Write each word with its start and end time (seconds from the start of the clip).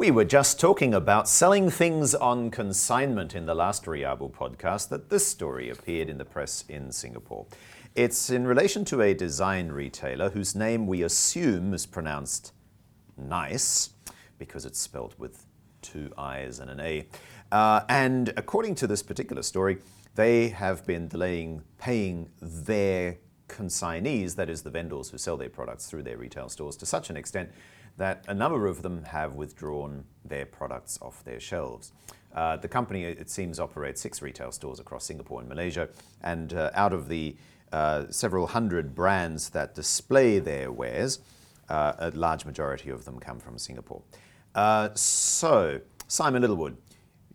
We 0.00 0.10
were 0.10 0.24
just 0.24 0.58
talking 0.58 0.94
about 0.94 1.28
selling 1.28 1.68
things 1.68 2.14
on 2.14 2.50
consignment 2.50 3.34
in 3.34 3.44
the 3.44 3.54
last 3.54 3.84
Riabu 3.84 4.32
podcast 4.32 4.88
that 4.88 5.10
this 5.10 5.26
story 5.26 5.68
appeared 5.68 6.08
in 6.08 6.16
the 6.16 6.24
press 6.24 6.64
in 6.70 6.90
Singapore. 6.90 7.44
It's 7.94 8.30
in 8.30 8.46
relation 8.46 8.86
to 8.86 9.02
a 9.02 9.12
design 9.12 9.68
retailer 9.68 10.30
whose 10.30 10.54
name 10.54 10.86
we 10.86 11.02
assume 11.02 11.74
is 11.74 11.84
pronounced 11.84 12.54
nice 13.18 13.90
because 14.38 14.64
it's 14.64 14.78
spelled 14.78 15.14
with 15.18 15.44
two 15.82 16.10
I's 16.16 16.60
and 16.60 16.70
an 16.70 16.80
A. 16.80 17.06
Uh, 17.52 17.82
and 17.90 18.32
according 18.38 18.76
to 18.76 18.86
this 18.86 19.02
particular 19.02 19.42
story, 19.42 19.80
they 20.14 20.48
have 20.48 20.86
been 20.86 21.08
delaying 21.08 21.62
paying 21.76 22.30
their 22.40 23.18
consignees, 23.48 24.36
that 24.36 24.48
is, 24.48 24.62
the 24.62 24.70
vendors 24.70 25.10
who 25.10 25.18
sell 25.18 25.36
their 25.36 25.50
products 25.50 25.90
through 25.90 26.04
their 26.04 26.16
retail 26.16 26.48
stores, 26.48 26.74
to 26.76 26.86
such 26.86 27.10
an 27.10 27.18
extent 27.18 27.50
that 27.96 28.24
a 28.28 28.34
number 28.34 28.66
of 28.66 28.82
them 28.82 29.04
have 29.04 29.34
withdrawn 29.34 30.04
their 30.24 30.46
products 30.46 30.98
off 31.02 31.24
their 31.24 31.40
shelves. 31.40 31.92
Uh, 32.34 32.56
the 32.56 32.68
company, 32.68 33.04
it 33.04 33.28
seems, 33.28 33.58
operates 33.58 34.00
six 34.00 34.22
retail 34.22 34.52
stores 34.52 34.78
across 34.78 35.04
Singapore 35.04 35.40
and 35.40 35.48
Malaysia, 35.48 35.88
and 36.22 36.54
uh, 36.54 36.70
out 36.74 36.92
of 36.92 37.08
the 37.08 37.36
uh, 37.72 38.04
several 38.10 38.46
hundred 38.48 38.94
brands 38.94 39.50
that 39.50 39.74
display 39.74 40.38
their 40.38 40.70
wares, 40.70 41.20
uh, 41.68 41.92
a 41.98 42.10
large 42.12 42.44
majority 42.44 42.90
of 42.90 43.04
them 43.04 43.18
come 43.18 43.38
from 43.38 43.58
Singapore. 43.58 44.02
Uh, 44.54 44.90
so, 44.94 45.80
Simon 46.08 46.42
Littlewood, 46.42 46.76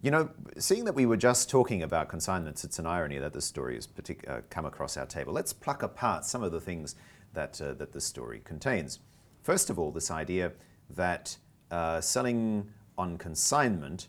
you 0.02 0.12
know, 0.12 0.30
seeing 0.58 0.86
that 0.86 0.96
we 0.96 1.06
were 1.06 1.18
just 1.18 1.50
talking 1.50 1.84
about 1.84 2.10
consignments, 2.10 2.64
it's 2.64 2.80
an 2.80 2.86
irony 2.86 3.18
that 3.18 3.34
this 3.34 3.46
story 3.46 3.76
has 3.76 3.88
partic- 3.88 4.30
uh, 4.30 4.42
come 4.50 4.66
across 4.66 4.98
our 4.98 5.06
table. 5.06 5.34
Let's 5.34 5.54
pluck 5.54 5.84
apart 5.84 6.26
some 6.26 6.44
of 6.44 6.52
the 6.52 6.62
things 6.62 6.96
that, 7.34 7.54
that 7.54 7.92
this 7.92 8.06
story 8.06 8.42
contains. 8.44 9.00
First 9.46 9.70
of 9.70 9.78
all, 9.78 9.92
this 9.92 10.10
idea 10.10 10.54
that 10.90 11.38
uh, 11.70 12.02
selling 12.02 12.68
on 12.98 13.16
consignment 13.20 14.08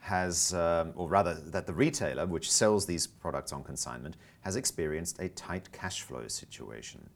has, 0.00 0.52
um, 0.52 0.92
or 0.94 1.08
rather, 1.08 1.32
that 1.32 1.66
the 1.66 1.72
retailer 1.72 2.26
which 2.26 2.52
sells 2.52 2.84
these 2.84 3.06
products 3.06 3.50
on 3.50 3.64
consignment 3.64 4.18
has 4.42 4.56
experienced 4.56 5.20
a 5.20 5.30
tight 5.30 5.72
cash 5.72 6.02
flow 6.02 6.28
situation. 6.28 7.08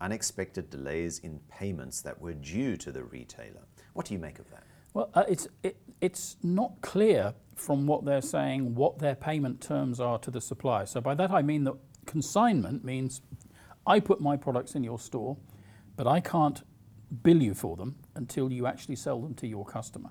Unexpected 0.00 0.70
delays 0.70 1.18
in 1.18 1.38
payments 1.50 2.00
that 2.00 2.18
were 2.18 2.32
due 2.32 2.78
to 2.78 2.90
the 2.90 3.04
retailer. 3.04 3.66
What 3.92 4.06
do 4.06 4.14
you 4.14 4.18
make 4.18 4.38
of 4.38 4.50
that? 4.50 4.62
Well, 4.94 5.10
uh, 5.12 5.24
it's, 5.28 5.48
it, 5.62 5.76
it's 6.00 6.36
not 6.42 6.80
clear 6.80 7.34
from 7.56 7.86
what 7.86 8.06
they're 8.06 8.22
saying 8.22 8.74
what 8.74 9.00
their 9.00 9.16
payment 9.16 9.60
terms 9.60 10.00
are 10.00 10.18
to 10.20 10.30
the 10.30 10.40
supplier. 10.40 10.86
So 10.86 11.02
by 11.02 11.14
that 11.16 11.30
I 11.30 11.42
mean 11.42 11.64
that 11.64 11.74
consignment 12.06 12.86
means 12.86 13.20
I 13.86 14.00
put 14.00 14.22
my 14.22 14.38
products 14.38 14.74
in 14.74 14.82
your 14.82 14.98
store, 14.98 15.36
but 15.94 16.06
I 16.06 16.18
can't 16.18 16.62
bill 17.22 17.42
you 17.42 17.54
for 17.54 17.76
them 17.76 17.96
until 18.14 18.50
you 18.50 18.66
actually 18.66 18.96
sell 18.96 19.20
them 19.20 19.34
to 19.34 19.46
your 19.46 19.64
customer. 19.64 20.10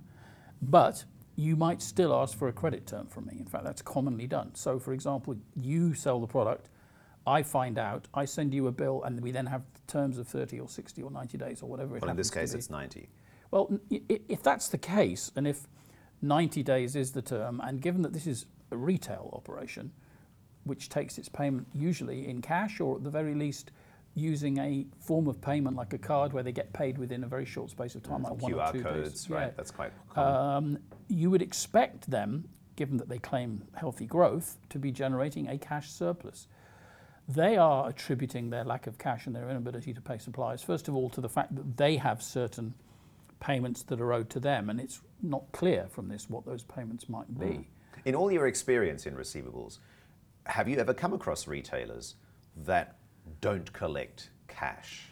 But 0.61 1.03
you 1.35 1.55
might 1.55 1.81
still 1.81 2.13
ask 2.13 2.38
for 2.38 2.47
a 2.47 2.53
credit 2.53 2.85
term 2.85 3.07
from 3.07 3.25
me. 3.25 3.38
In 3.39 3.45
fact, 3.45 3.63
that's 3.63 3.81
commonly 3.81 4.27
done. 4.27 4.53
So, 4.53 4.77
for 4.80 4.94
example, 4.94 5.35
you 5.55 5.94
sell 5.94 6.19
the 6.19 6.27
product, 6.27 6.69
I 7.25 7.44
find 7.44 7.77
out, 7.77 8.07
I 8.13 8.25
send 8.25 8.53
you 8.53 8.67
a 8.67 8.72
bill, 8.72 9.03
and 9.03 9.19
we 9.22 9.31
then 9.31 9.45
have 9.45 9.63
terms 9.88 10.17
of 10.17 10.27
30 10.27 10.59
or 10.59 10.67
60 10.67 11.02
or 11.02 11.11
90 11.11 11.38
days 11.38 11.61
or 11.61 11.69
whatever 11.69 11.95
it 11.95 12.02
Well, 12.02 12.11
in 12.11 12.17
this 12.17 12.31
case, 12.31 12.53
it's 12.53 12.69
90. 12.69 13.09
Well, 13.52 13.79
if 13.89 14.41
that's 14.44 14.69
the 14.69 14.77
case, 14.77 15.31
and 15.35 15.47
if 15.47 15.67
90 16.22 16.63
days 16.63 16.95
is 16.95 17.11
the 17.11 17.22
term, 17.22 17.61
and 17.63 17.81
given 17.81 18.02
that 18.03 18.13
this 18.13 18.27
is 18.27 18.45
a 18.72 18.77
retail 18.77 19.29
operation, 19.33 19.91
which 20.63 20.89
takes 20.89 21.17
its 21.17 21.29
payment 21.29 21.67
usually 21.73 22.27
in 22.27 22.41
cash 22.41 22.79
or 22.79 22.95
at 22.95 23.03
the 23.03 23.09
very 23.09 23.33
least 23.33 23.72
using 24.13 24.57
a 24.57 24.85
form 24.99 25.27
of 25.27 25.41
payment 25.41 25.75
like 25.75 25.93
a 25.93 25.97
card 25.97 26.33
where 26.33 26.43
they 26.43 26.51
get 26.51 26.73
paid 26.73 26.97
within 26.97 27.23
a 27.23 27.27
very 27.27 27.45
short 27.45 27.69
space 27.69 27.95
of 27.95 28.03
time, 28.03 28.23
like 28.23 28.41
one 28.41 28.53
or 28.53 28.71
two 28.71 28.83
codes, 28.83 29.09
days. 29.09 29.29
right? 29.29 29.45
Yeah. 29.45 29.51
That's 29.55 29.71
quite. 29.71 29.91
Um, 30.17 30.79
you 31.07 31.29
would 31.29 31.41
expect 31.41 32.09
them, 32.09 32.49
given 32.75 32.97
that 32.97 33.09
they 33.09 33.19
claim 33.19 33.63
healthy 33.75 34.05
growth, 34.05 34.57
to 34.69 34.79
be 34.79 34.91
generating 34.91 35.47
a 35.47 35.57
cash 35.57 35.89
surplus. 35.89 36.47
They 37.27 37.55
are 37.55 37.88
attributing 37.88 38.50
their 38.50 38.66
lack 38.66 38.88
of 38.88 38.97
cash 38.97 39.25
and 39.27 39.35
their 39.35 39.50
inability 39.50 39.94
to 39.94 40.01
pay 40.01 40.17
suppliers, 40.17 40.61
first 40.61 40.88
of 40.88 40.95
all, 40.95 41.09
to 41.11 41.21
the 41.21 41.29
fact 41.29 41.55
that 41.55 41.77
they 41.77 41.97
have 41.97 42.21
certain 42.21 42.73
payments 43.39 43.83
that 43.83 44.01
are 44.01 44.11
owed 44.11 44.29
to 44.31 44.39
them, 44.39 44.69
and 44.69 44.79
it's 44.79 45.01
not 45.21 45.44
clear 45.51 45.88
from 45.89 46.09
this 46.09 46.29
what 46.29 46.45
those 46.45 46.63
payments 46.63 47.07
might 47.07 47.39
be. 47.39 47.67
In 48.03 48.16
all 48.16 48.31
your 48.31 48.47
experience 48.47 49.05
in 49.05 49.16
receivables, 49.16 49.77
have 50.45 50.67
you 50.67 50.77
ever 50.77 50.94
come 50.94 51.13
across 51.13 51.47
retailers 51.47 52.16
that 52.66 52.97
don't 53.41 53.71
collect 53.73 54.29
cash? 54.47 55.07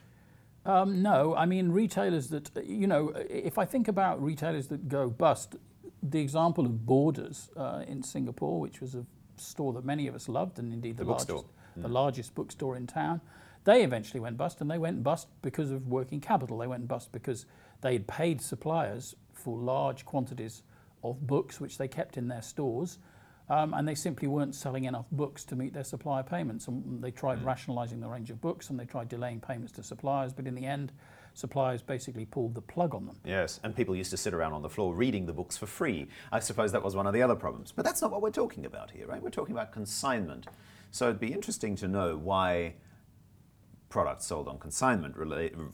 Um, 0.65 1.01
no, 1.01 1.35
I 1.35 1.45
mean 1.45 1.71
retailers 1.71 2.27
that 2.29 2.51
you 2.65 2.87
know. 2.87 3.13
If 3.29 3.57
I 3.57 3.65
think 3.65 3.87
about 3.87 4.21
retailers 4.21 4.67
that 4.67 4.87
go 4.89 5.09
bust, 5.09 5.55
the 6.03 6.19
example 6.19 6.65
of 6.65 6.85
Borders 6.85 7.49
uh, 7.55 7.83
in 7.87 8.03
Singapore, 8.03 8.59
which 8.59 8.81
was 8.81 8.95
a 8.95 9.05
store 9.37 9.73
that 9.73 9.85
many 9.85 10.07
of 10.07 10.15
us 10.15 10.27
loved, 10.27 10.59
and 10.59 10.73
indeed 10.73 10.97
the, 10.97 11.05
The 11.05 11.09
largest, 11.09 11.45
the 11.77 11.87
largest 11.87 12.35
bookstore 12.35 12.75
in 12.75 12.87
town, 12.87 13.21
they 13.63 13.83
eventually 13.83 14.19
went 14.19 14.37
bust, 14.37 14.61
and 14.61 14.69
they 14.69 14.77
went 14.77 15.01
bust 15.01 15.27
because 15.41 15.71
of 15.71 15.87
working 15.87 16.19
capital. 16.19 16.57
They 16.57 16.67
went 16.67 16.87
bust 16.87 17.11
because 17.11 17.45
they 17.81 17.93
had 17.93 18.07
paid 18.07 18.41
suppliers 18.41 19.15
for 19.33 19.57
large 19.57 20.05
quantities 20.05 20.63
of 21.03 21.25
books, 21.25 21.61
which 21.61 21.77
they 21.77 21.87
kept 21.87 22.17
in 22.17 22.27
their 22.27 22.41
stores. 22.41 22.99
Um, 23.49 23.73
and 23.73 23.87
they 23.87 23.95
simply 23.95 24.27
weren't 24.27 24.53
selling 24.53 24.85
enough 24.85 25.07
books 25.11 25.43
to 25.45 25.55
meet 25.55 25.73
their 25.73 25.83
supplier 25.83 26.23
payments. 26.23 26.67
And 26.67 27.01
they 27.03 27.11
tried 27.11 27.43
rationalising 27.43 27.99
the 27.99 28.07
range 28.07 28.29
of 28.29 28.39
books 28.39 28.69
and 28.69 28.79
they 28.79 28.85
tried 28.85 29.09
delaying 29.09 29.39
payments 29.39 29.71
to 29.73 29.83
suppliers, 29.83 30.33
but 30.33 30.45
in 30.45 30.53
the 30.53 30.65
end, 30.65 30.91
suppliers 31.33 31.81
basically 31.81 32.25
pulled 32.25 32.53
the 32.53 32.61
plug 32.61 32.93
on 32.93 33.05
them. 33.07 33.15
Yes, 33.25 33.59
and 33.63 33.75
people 33.75 33.95
used 33.95 34.11
to 34.11 34.17
sit 34.17 34.33
around 34.33 34.53
on 34.53 34.61
the 34.61 34.69
floor 34.69 34.93
reading 34.93 35.25
the 35.25 35.33
books 35.33 35.57
for 35.57 35.65
free. 35.65 36.07
I 36.31 36.39
suppose 36.39 36.71
that 36.73 36.83
was 36.83 36.95
one 36.95 37.07
of 37.07 37.13
the 37.13 37.21
other 37.21 37.35
problems. 37.35 37.71
But 37.71 37.85
that's 37.85 38.01
not 38.01 38.11
what 38.11 38.21
we're 38.21 38.29
talking 38.31 38.65
about 38.65 38.91
here, 38.91 39.07
right? 39.07 39.21
We're 39.21 39.29
talking 39.29 39.55
about 39.55 39.71
consignment. 39.71 40.47
So 40.91 41.05
it'd 41.05 41.19
be 41.19 41.33
interesting 41.33 41.75
to 41.77 41.87
know 41.87 42.17
why 42.17 42.75
products 43.89 44.27
sold 44.27 44.47
on 44.47 44.59
consignment, 44.59 45.15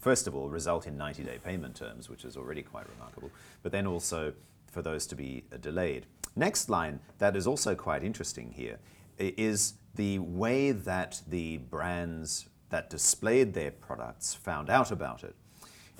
first 0.00 0.26
of 0.26 0.34
all, 0.34 0.48
result 0.48 0.86
in 0.86 0.96
90 0.96 1.22
day 1.24 1.38
payment 1.42 1.76
terms, 1.76 2.08
which 2.08 2.24
is 2.24 2.36
already 2.36 2.62
quite 2.62 2.88
remarkable, 2.88 3.30
but 3.62 3.72
then 3.72 3.86
also 3.86 4.32
for 4.76 4.82
those 4.82 5.06
to 5.06 5.16
be 5.16 5.42
delayed. 5.62 6.04
Next 6.36 6.68
line 6.68 7.00
that 7.16 7.34
is 7.34 7.46
also 7.46 7.74
quite 7.74 8.04
interesting 8.04 8.52
here 8.52 8.78
is 9.18 9.72
the 9.94 10.18
way 10.18 10.70
that 10.70 11.22
the 11.26 11.56
brands 11.56 12.46
that 12.68 12.90
displayed 12.90 13.54
their 13.54 13.70
products 13.70 14.34
found 14.34 14.68
out 14.68 14.90
about 14.90 15.24
it. 15.24 15.34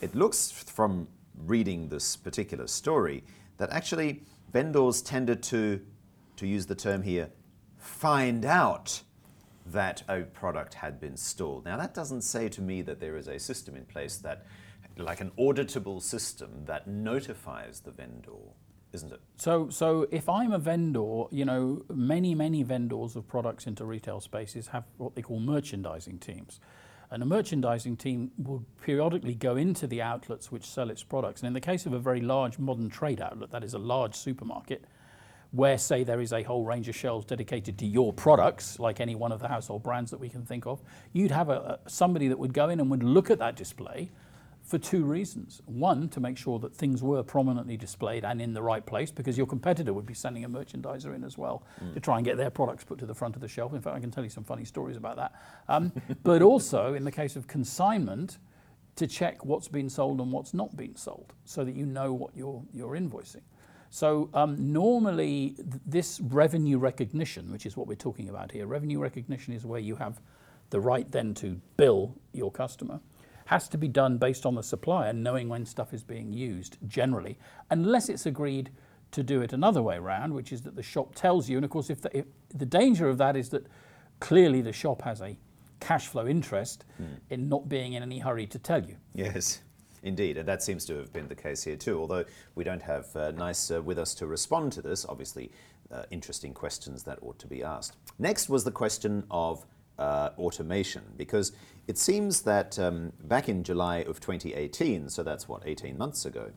It 0.03 0.15
looks 0.15 0.53
from 0.53 1.09
reading 1.47 1.89
this 1.89 2.17
particular 2.17 2.67
story 2.67 3.25
that 3.57 3.71
actually 3.71 4.25
vendors 4.53 5.01
tended 5.01 5.43
to, 5.45 5.81
to 6.37 6.47
use 6.47 6.67
the 6.67 6.75
term 6.75 7.03
here, 7.03 7.31
find 7.79 8.45
out 8.45 9.01
that 9.65 10.03
a 10.07 10.21
product 10.21 10.75
had 10.75 11.01
been 11.01 11.17
stalled. 11.17 11.65
Now, 11.65 11.79
that 11.79 11.95
doesn't 11.95 12.23
say 12.23 12.51
to 12.51 12.61
me 12.61 12.83
that 12.83 13.01
there 13.01 13.17
is 13.17 13.27
a 13.27 13.39
system 13.39 13.75
in 13.75 13.87
place 13.87 14.19
that, 14.19 14.45
like 14.99 15.23
an 15.23 15.33
auditable 15.39 16.03
system 16.03 16.51
that 16.67 16.87
notifies 16.87 17.81
the 17.81 17.91
vendor, 17.91 18.53
isn't 18.93 19.13
it? 19.13 19.21
So, 19.37 19.69
so 19.69 20.07
if 20.11 20.29
I'm 20.29 20.53
a 20.53 20.59
vendor, 20.59 21.25
you 21.31 21.45
know, 21.45 21.85
many, 21.93 22.35
many 22.35 22.63
vendors 22.63 23.17
of 23.17 23.27
products 23.29 23.67
into 23.67 23.85
retail 23.85 24.21
spaces 24.21 24.69
have 24.69 24.85
what 24.97 25.15
they 25.15 25.23
call 25.23 25.41
merchandising 25.41 26.19
teams. 26.19 26.61
And 27.11 27.23
a 27.23 27.27
merchandising 27.27 27.99
team 27.99 28.33
will 28.37 28.65
periodically 28.83 29.35
go 29.35 29.57
into 29.57 29.87
the 29.87 30.03
outlets 30.03 30.51
which 30.51 30.65
sell 30.65 30.91
its 30.91 31.05
products. 31.05 31.41
And 31.41 31.47
in 31.47 31.53
the 31.53 31.61
case 31.61 31.87
of 31.87 31.93
a 31.93 31.99
very 31.99 32.21
large 32.21 32.59
modern 32.59 32.89
trade 32.89 33.21
outlet, 33.21 33.51
that 33.53 33.63
is 33.63 33.75
a 33.75 33.79
large 33.79 34.15
supermarket, 34.15 34.85
where, 35.53 35.79
say, 35.79 36.03
there 36.03 36.21
is 36.21 36.33
a 36.33 36.43
whole 36.43 36.65
range 36.65 36.89
of 36.89 36.97
shelves 36.97 37.25
dedicated 37.25 37.79
to 37.79 37.87
your 37.87 38.13
products, 38.13 38.81
like 38.81 39.01
any 39.01 39.15
one 39.15 39.31
of 39.31 39.41
the 39.41 39.49
household 39.49 39.83
brands 39.83 40.11
that 40.11 40.19
we 40.19 40.29
can 40.29 40.45
think 40.45 40.67
of, 40.67 40.83
you'd 41.13 41.31
have 41.31 41.49
a, 41.49 41.79
somebody 41.87 42.27
that 42.29 42.39
would 42.39 42.53
go 42.53 42.69
in 42.69 42.81
and 42.81 42.91
would 42.91 43.05
look 43.05 43.31
at 43.31 43.39
that 43.39 43.55
display 43.55 44.11
for 44.67 44.79
two 44.79 45.05
reasons. 45.05 45.63
One, 45.67 46.09
to 46.09 46.21
make 46.21 46.37
sure 46.37 46.59
that 46.59 46.75
things 46.75 47.03
were 47.03 47.23
prominently 47.23 47.77
displayed 47.77 48.25
and 48.25 48.43
in 48.43 48.53
the 48.53 48.63
right 48.63 48.85
place, 48.85 49.13
because 49.13 49.39
your 49.39 49.47
competitor 49.47 49.93
would 49.93 50.07
be 50.07 50.15
sending 50.15 50.45
a 50.45 50.49
merchandiser 50.49 51.15
in 51.15 51.23
as 51.23 51.39
well 51.39 51.63
to 51.95 52.01
try 52.01 52.17
and 52.17 52.25
get 52.25 52.37
their 52.37 52.51
products 52.51 52.83
put 52.83 52.99
to 52.99 53.07
the 53.07 53.15
front 53.15 53.37
of 53.37 53.41
the 53.41 53.49
shelf. 53.49 53.73
In 53.75 53.81
fact, 53.81 53.97
I 53.97 54.01
can 54.01 54.11
tell 54.11 54.25
you 54.25 54.31
some 54.31 54.45
funny 54.45 54.65
stories 54.65 54.97
about 54.97 55.17
that. 55.17 55.33
Um, 55.69 55.93
but 56.25 56.43
also, 56.43 56.95
in 56.95 57.05
the 57.05 57.13
case 57.13 57.37
of 57.37 57.47
consignment, 57.47 58.39
to 58.97 59.07
check 59.07 59.45
what's 59.45 59.69
been 59.69 59.89
sold 59.89 60.21
and 60.21 60.33
what's 60.33 60.53
not 60.53 60.77
been 60.77 60.97
sold, 60.97 61.33
so 61.45 61.65
that 61.65 61.77
you 61.77 61.87
know 61.87 62.13
what 62.13 62.31
you're, 62.35 62.63
you're 62.73 62.97
invoicing. 62.97 63.43
So 63.91 64.31
um, 64.35 64.73
normally, 64.73 65.51
th- 65.57 65.67
this 65.87 66.21
revenue 66.21 66.79
recognition, 66.79 67.53
which 67.53 67.67
is 67.67 67.77
what 67.77 67.87
we're 67.87 67.95
talking 67.95 68.29
about 68.29 68.51
here, 68.51 68.67
revenue 68.67 68.99
recognition 68.99 69.55
is 69.55 69.65
where 69.65 69.81
you 69.81 69.97
have 69.97 70.21
the 70.71 70.81
right 70.81 71.11
then 71.13 71.35
to 71.35 71.61
bill 71.77 72.17
your 72.33 72.51
customer, 72.51 73.01
has 73.47 73.69
to 73.69 73.79
be 73.79 73.89
done 73.89 74.19
based 74.19 74.45
on 74.45 74.55
the 74.55 74.63
supplier 74.63 75.13
knowing 75.13 75.49
when 75.49 75.65
stuff 75.65 75.95
is 75.95 76.03
being 76.03 76.33
used 76.33 76.77
generally, 76.87 77.39
unless 77.71 78.09
it's 78.09 78.27
agreed 78.27 78.71
to 79.13 79.23
do 79.23 79.41
it 79.41 79.53
another 79.53 79.83
way 79.83 79.97
around, 79.97 80.35
which 80.35 80.53
is 80.53 80.63
that 80.63 80.77
the 80.77 80.83
shop 80.83 81.15
tells 81.15 81.49
you. 81.49 81.57
And 81.57 81.65
of 81.65 81.71
course, 81.71 81.91
if 81.91 82.03
the, 82.03 82.17
if 82.17 82.27
the 82.55 82.67
danger 82.67 83.09
of 83.09 83.19
that 83.19 83.37
is 83.37 83.49
that 83.51 83.67
clearly 84.21 84.61
the 84.61 84.73
shop 84.73 85.03
has 85.03 85.21
a 85.21 85.39
cash 85.81 86.07
flow 86.07 86.27
interest 86.27 86.85
in 87.31 87.49
not 87.49 87.69
being 87.69 87.93
in 87.95 88.03
any 88.03 88.19
hurry 88.19 88.47
to 88.47 88.59
tell 88.59 88.85
you. 88.85 88.97
Yes. 89.15 89.63
Indeed, 90.03 90.37
and 90.37 90.49
that 90.49 90.63
seems 90.63 90.85
to 90.87 90.97
have 90.97 91.13
been 91.13 91.27
the 91.29 91.35
case 91.35 91.65
here 91.65 91.77
too. 91.77 91.99
Although 91.99 92.25
we 92.55 92.65
don't 92.65 92.83
have 92.83 93.07
uh, 93.17 93.33
Naiise 93.33 93.77
uh, 93.77 93.83
with 93.83 93.99
us 93.99 94.15
to 94.15 94.27
respond 94.27 94.73
to 94.73 94.83
this, 94.83 95.05
obviously, 95.09 95.51
uh, 95.91 96.03
interesting 96.11 96.53
questions 96.53 97.03
that 97.05 97.19
ought 97.23 97.39
to 97.39 97.47
be 97.47 97.63
asked. 97.63 97.97
Next 98.19 98.49
was 98.49 98.65
the 98.65 98.71
question 98.71 99.25
of 99.31 99.67
uh, 99.99 100.31
automation, 100.39 101.03
because 101.17 101.53
it 101.87 101.99
seems 101.99 102.43
that 102.43 102.79
um, 102.79 103.13
back 103.25 103.49
in 103.49 103.63
July 103.63 103.99
of 103.99 104.21
2018, 104.21 105.09
so 105.09 105.23
that's 105.23 105.49
what, 105.49 105.63
18 105.65 105.97
months 105.97 106.25
ago, 106.25 106.51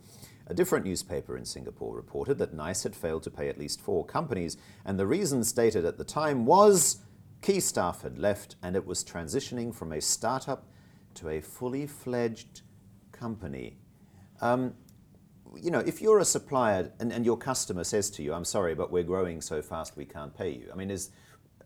a 0.48 0.54
different 0.54 0.86
newspaper 0.86 1.38
in 1.38 1.46
Singapore 1.46 1.96
reported 1.96 2.40
that 2.40 2.56
Naiise 2.56 2.84
had 2.84 2.96
failed 2.96 3.24
to 3.24 3.30
pay 3.30 3.50
at 3.50 3.60
least 3.60 3.80
four 3.80 4.04
companies, 4.04 4.58
and 4.84 5.00
the 5.00 5.06
reason 5.06 5.44
stated 5.44 5.86
at 5.86 5.98
the 5.98 6.04
time 6.04 6.46
was 6.46 7.02
key 7.42 7.60
staff 7.60 8.02
had 8.02 8.18
left 8.18 8.56
and 8.62 8.76
it 8.76 8.86
was 8.86 9.04
transitioning 9.04 9.74
from 9.74 9.94
a 9.94 10.02
startup 10.02 10.66
to 11.14 11.30
a 11.30 11.40
fully 11.40 11.88
fledged 11.88 12.62
company. 13.12 13.78
Um, 14.42 14.74
you 15.56 15.72
know, 15.72 15.80
if 15.80 16.02
you're 16.02 16.20
a 16.20 16.26
supplier 16.26 16.92
and, 17.00 17.12
and 17.12 17.26
your 17.26 17.38
customer 17.38 17.84
says 17.84 18.10
to 18.12 18.24
you, 18.24 18.34
I'm 18.34 18.46
sorry, 18.46 18.76
but 18.76 18.92
we're 18.92 19.04
growing 19.04 19.42
so 19.42 19.62
fast 19.62 19.98
we 19.98 20.06
can't 20.06 20.36
pay 20.36 20.52
you. 20.52 20.70
I 20.72 20.76
mean, 20.76 20.92
is, 20.92 21.10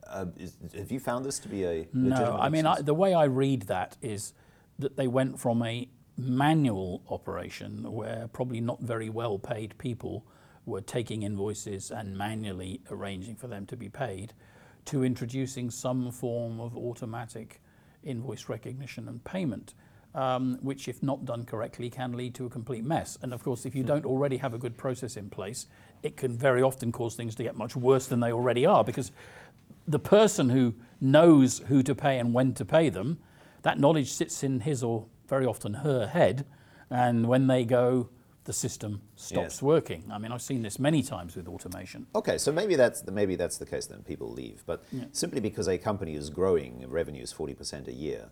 uh, 0.08 0.26
is 0.38 0.58
have 0.76 0.92
you 0.92 1.00
found 1.00 1.26
this 1.26 1.40
to 1.40 1.48
be 1.48 1.64
a 1.64 1.88
no? 1.94 2.38
I 2.40 2.50
mean, 2.50 2.66
I, 2.66 2.82
the 2.82 2.94
way 2.94 3.14
I 3.14 3.26
read 3.26 3.64
that 3.64 3.98
is 4.02 4.34
that 4.80 4.98
they 4.98 5.08
went 5.08 5.40
from 5.40 5.62
a 5.64 5.88
manual 6.18 7.02
operation 7.10 7.92
where 7.92 8.30
probably 8.34 8.62
not 8.62 8.82
very 8.82 9.10
well 9.10 9.40
paid 9.40 9.78
people 9.78 10.26
were 10.66 10.82
taking 10.82 11.24
invoices 11.24 11.92
and 11.92 12.18
manually 12.18 12.82
arranging 12.90 13.36
for 13.36 13.48
them 13.48 13.66
to 13.66 13.76
be 13.76 13.90
paid 13.90 14.34
to 14.86 15.04
introducing 15.04 15.70
some 15.70 16.12
form 16.12 16.60
of 16.60 16.78
automatic 16.78 17.62
invoice 18.04 18.50
recognition 18.50 19.08
and 19.08 19.24
payment 19.24 19.74
um, 20.16 20.60
which, 20.62 20.88
if 20.88 21.02
not 21.02 21.26
done 21.26 21.44
correctly, 21.44 21.90
can 21.90 22.14
lead 22.14 22.36
to 22.36 22.46
a 22.46 22.50
complete 22.50 22.84
mess. 22.84 23.18
And 23.22 23.34
of 23.34 23.44
course, 23.44 23.66
if 23.66 23.74
you 23.74 23.84
don't 23.84 24.06
already 24.06 24.38
have 24.38 24.54
a 24.54 24.58
good 24.58 24.78
process 24.78 25.18
in 25.18 25.30
place, 25.30 25.66
it 26.04 26.18
can 26.18 26.38
very 26.38 26.62
often 26.62 26.92
cause 26.92 27.16
things 27.16 27.36
to 27.36 27.44
get 27.44 27.56
much 27.56 27.76
worse 27.76 28.08
than 28.08 28.20
they 28.20 28.32
already 28.32 28.66
are 28.66 28.84
because 28.84 29.12
the 29.88 30.00
person 30.00 30.50
who 30.50 30.76
knows 31.00 31.60
who 31.68 31.84
to 31.84 31.96
pay 31.96 32.20
and 32.20 32.34
when 32.34 32.54
to 32.54 32.66
pay 32.66 32.90
them, 32.90 33.20
that 33.64 33.80
knowledge 33.80 34.12
sits 34.12 34.44
in 34.44 34.62
his 34.62 34.84
or 34.84 35.06
very 35.28 35.46
often 35.46 35.74
her 35.76 36.08
head. 36.08 36.46
And 36.90 37.28
when 37.28 37.48
they 37.48 37.66
go, 37.66 38.10
the 38.46 38.54
system 38.54 39.02
stops 39.16 39.56
yes. 39.56 39.62
working. 39.62 40.04
I 40.12 40.18
mean, 40.18 40.32
I've 40.32 40.42
seen 40.42 40.62
this 40.62 40.78
many 40.78 41.02
times 41.02 41.36
with 41.36 41.48
automation. 41.48 42.08
Okay, 42.14 42.38
so 42.38 42.52
maybe 42.52 42.76
that's 42.76 43.02
the, 43.02 43.12
maybe 43.12 43.36
that's 43.36 43.58
the 43.58 43.66
case. 43.66 43.86
Then 43.86 44.04
people 44.04 44.30
leave, 44.32 44.64
but 44.66 44.84
yeah. 44.92 45.06
simply 45.14 45.40
because 45.40 45.68
a 45.70 45.78
company 45.78 46.16
is 46.16 46.30
growing, 46.30 46.86
revenue 46.90 47.24
is 47.24 47.32
forty 47.32 47.54
percent 47.54 47.88
a 47.88 47.94
year. 47.94 48.30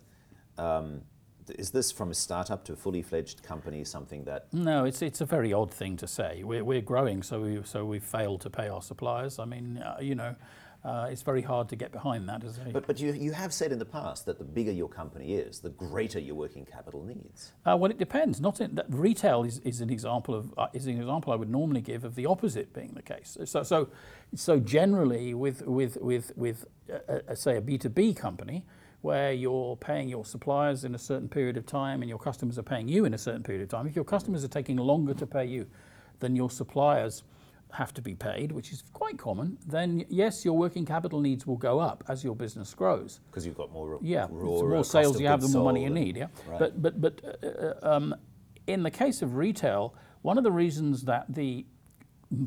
Um, 0.58 1.00
is 1.48 1.70
this 1.70 1.90
from 1.90 2.10
a 2.10 2.14
startup 2.14 2.62
to 2.66 2.74
a 2.74 2.76
fully 2.76 3.02
fledged 3.02 3.42
company 3.42 3.84
something 3.84 4.24
that? 4.24 4.52
No, 4.52 4.84
it's 4.84 5.00
it's 5.00 5.22
a 5.22 5.26
very 5.26 5.52
odd 5.52 5.70
thing 5.70 5.96
to 5.96 6.06
say. 6.06 6.42
We're, 6.44 6.62
we're 6.62 6.82
growing, 6.82 7.22
so 7.22 7.40
we 7.40 7.62
so 7.64 7.86
we've 7.86 8.04
failed 8.04 8.42
to 8.42 8.50
pay 8.50 8.68
our 8.68 8.82
suppliers. 8.82 9.38
I 9.38 9.46
mean, 9.46 9.78
uh, 9.78 9.96
you 10.00 10.14
know. 10.14 10.36
Uh, 10.84 11.06
it's 11.08 11.22
very 11.22 11.42
hard 11.42 11.68
to 11.68 11.76
get 11.76 11.92
behind 11.92 12.28
that. 12.28 12.42
But 12.72 12.86
but 12.88 12.98
you, 12.98 13.12
you 13.12 13.32
have 13.32 13.52
said 13.52 13.70
in 13.70 13.78
the 13.78 13.84
past 13.84 14.26
that 14.26 14.38
the 14.38 14.44
bigger 14.44 14.72
your 14.72 14.88
company 14.88 15.34
is, 15.34 15.60
the 15.60 15.70
greater 15.70 16.18
your 16.18 16.34
working 16.34 16.64
capital 16.64 17.04
needs. 17.04 17.52
Uh, 17.64 17.76
well, 17.76 17.90
it 17.90 17.98
depends. 17.98 18.40
Not 18.40 18.60
in, 18.60 18.74
that 18.74 18.86
retail 18.88 19.44
is, 19.44 19.60
is 19.60 19.80
an 19.80 19.90
example 19.90 20.34
of 20.34 20.52
uh, 20.58 20.66
is 20.72 20.86
an 20.86 20.98
example 20.98 21.32
I 21.32 21.36
would 21.36 21.50
normally 21.50 21.82
give 21.82 22.04
of 22.04 22.16
the 22.16 22.26
opposite 22.26 22.72
being 22.72 22.94
the 22.94 23.02
case. 23.02 23.38
So 23.44 23.62
so 23.62 23.90
so 24.34 24.58
generally 24.58 25.34
with 25.34 25.62
with 25.66 25.98
with 26.00 26.32
with 26.36 26.66
uh, 26.92 27.18
uh, 27.28 27.34
say 27.36 27.56
a 27.56 27.60
B 27.60 27.78
two 27.78 27.88
B 27.88 28.12
company, 28.12 28.64
where 29.02 29.32
you're 29.32 29.76
paying 29.76 30.08
your 30.08 30.24
suppliers 30.24 30.84
in 30.84 30.94
a 30.94 30.98
certain 30.98 31.28
period 31.28 31.56
of 31.56 31.64
time 31.66 32.02
and 32.02 32.08
your 32.08 32.18
customers 32.18 32.58
are 32.58 32.62
paying 32.64 32.88
you 32.88 33.04
in 33.04 33.14
a 33.14 33.18
certain 33.18 33.42
period 33.42 33.62
of 33.62 33.68
time, 33.68 33.86
if 33.86 33.94
your 33.94 34.04
customers 34.04 34.42
are 34.42 34.48
taking 34.48 34.76
longer 34.76 35.14
to 35.14 35.26
pay 35.26 35.44
you 35.44 35.66
than 36.20 36.34
your 36.34 36.50
suppliers 36.50 37.22
have 37.72 37.94
to 37.94 38.02
be 38.02 38.14
paid, 38.14 38.52
which 38.52 38.70
is 38.70 38.84
quite 38.92 39.18
common, 39.18 39.58
then 39.66 40.04
yes, 40.08 40.44
your 40.44 40.56
working 40.56 40.84
capital 40.84 41.20
needs 41.20 41.46
will 41.46 41.56
go 41.56 41.80
up 41.80 42.04
as 42.08 42.22
your 42.22 42.36
business 42.36 42.72
grows. 42.74 43.20
Because 43.30 43.46
you've 43.46 43.56
got 43.56 43.72
more 43.72 43.98
yeah, 44.02 44.26
raw, 44.30 44.62
more 44.62 44.84
sales 44.84 45.18
you 45.18 45.26
have, 45.26 45.40
the 45.40 45.48
more 45.48 45.64
money 45.64 45.82
you 45.82 45.90
need. 45.90 46.16
Yeah, 46.16 46.26
right. 46.46 46.58
but 46.58 46.82
but 46.82 47.00
but 47.00 47.20
uh, 47.42 47.46
uh, 47.46 47.74
um, 47.82 48.14
in 48.66 48.82
the 48.82 48.90
case 48.90 49.22
of 49.22 49.36
retail, 49.36 49.94
one 50.20 50.36
of 50.36 50.44
the 50.44 50.52
reasons 50.52 51.02
that 51.04 51.26
the 51.34 51.66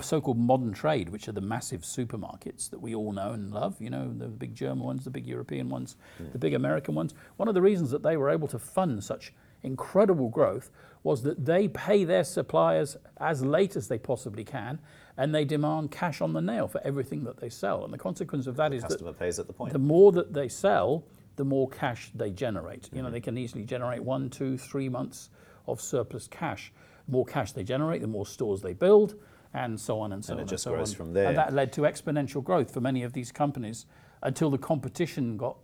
so-called 0.01 0.37
modern 0.37 0.73
trade, 0.73 1.09
which 1.09 1.27
are 1.27 1.31
the 1.31 1.41
massive 1.41 1.81
supermarkets 1.81 2.69
that 2.69 2.81
we 2.81 2.95
all 2.95 3.11
know 3.11 3.31
and 3.31 3.51
love, 3.51 3.79
you 3.79 3.89
know, 3.89 4.11
the 4.17 4.27
big 4.27 4.55
German 4.55 4.83
ones, 4.83 5.03
the 5.03 5.11
big 5.11 5.27
European 5.27 5.69
ones, 5.69 5.95
mm. 6.19 6.31
the 6.31 6.39
big 6.39 6.53
American 6.53 6.95
ones. 6.95 7.13
One 7.37 7.47
of 7.47 7.53
the 7.53 7.61
reasons 7.61 7.91
that 7.91 8.01
they 8.01 8.17
were 8.17 8.29
able 8.29 8.47
to 8.47 8.57
fund 8.57 9.03
such 9.03 9.31
incredible 9.65 10.29
growth 10.29 10.69
was 11.03 11.21
that 11.23 11.45
they 11.45 11.67
pay 11.67 12.03
their 12.03 12.23
suppliers 12.23 12.97
as 13.17 13.43
late 13.43 13.75
as 13.75 13.87
they 13.87 13.97
possibly 13.97 14.43
can, 14.43 14.79
and 15.17 15.33
they 15.33 15.45
demand 15.45 15.91
cash 15.91 16.19
on 16.19 16.33
the 16.33 16.41
nail 16.41 16.67
for 16.67 16.81
everything 16.83 17.23
that 17.23 17.37
they 17.37 17.49
sell. 17.49 17.83
And 17.83 17.93
the 17.93 17.97
consequence 17.97 18.47
of 18.47 18.55
that 18.57 18.69
the 18.69 18.77
is 18.77 18.83
customer 18.83 19.11
that 19.11 19.19
pays 19.19 19.37
at 19.37 19.47
the 19.47 19.53
point. 19.53 19.73
The 19.73 19.79
more 19.79 20.11
that 20.13 20.33
they 20.33 20.47
sell, 20.49 21.03
the 21.35 21.45
more 21.45 21.69
cash 21.69 22.11
they 22.15 22.31
generate. 22.31 22.83
Mm-hmm. 22.83 22.95
You 22.95 23.01
know, 23.01 23.07
mm-hmm. 23.07 23.13
they 23.13 23.21
can 23.21 23.37
easily 23.37 23.65
generate 23.65 24.03
one, 24.03 24.29
two, 24.29 24.57
three 24.57 24.89
months 24.89 25.29
of 25.67 25.79
surplus 25.79 26.27
cash. 26.27 26.71
The 27.05 27.11
more 27.11 27.25
cash 27.25 27.51
they 27.51 27.63
generate, 27.63 28.01
the 28.01 28.07
more 28.07 28.25
stores 28.25 28.61
they 28.61 28.73
build 28.73 29.15
and 29.53 29.79
so 29.79 29.99
on 29.99 30.11
and 30.11 30.23
so 30.23 30.33
and 30.33 30.41
on. 30.41 30.47
it 30.47 30.49
just 30.49 30.65
and 30.65 30.73
so 30.73 30.75
grows 30.75 30.91
on. 30.91 30.95
from 30.97 31.13
there. 31.13 31.27
And 31.29 31.37
that 31.37 31.53
led 31.53 31.71
to 31.73 31.81
exponential 31.81 32.43
growth 32.43 32.73
for 32.73 32.81
many 32.81 33.03
of 33.03 33.13
these 33.13 33.31
companies 33.31 33.85
until 34.21 34.49
the 34.49 34.57
competition 34.57 35.37
got 35.37 35.57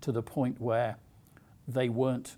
to 0.00 0.12
the 0.12 0.22
point 0.22 0.60
where 0.60 0.96
they 1.68 1.88
weren't 1.88 2.36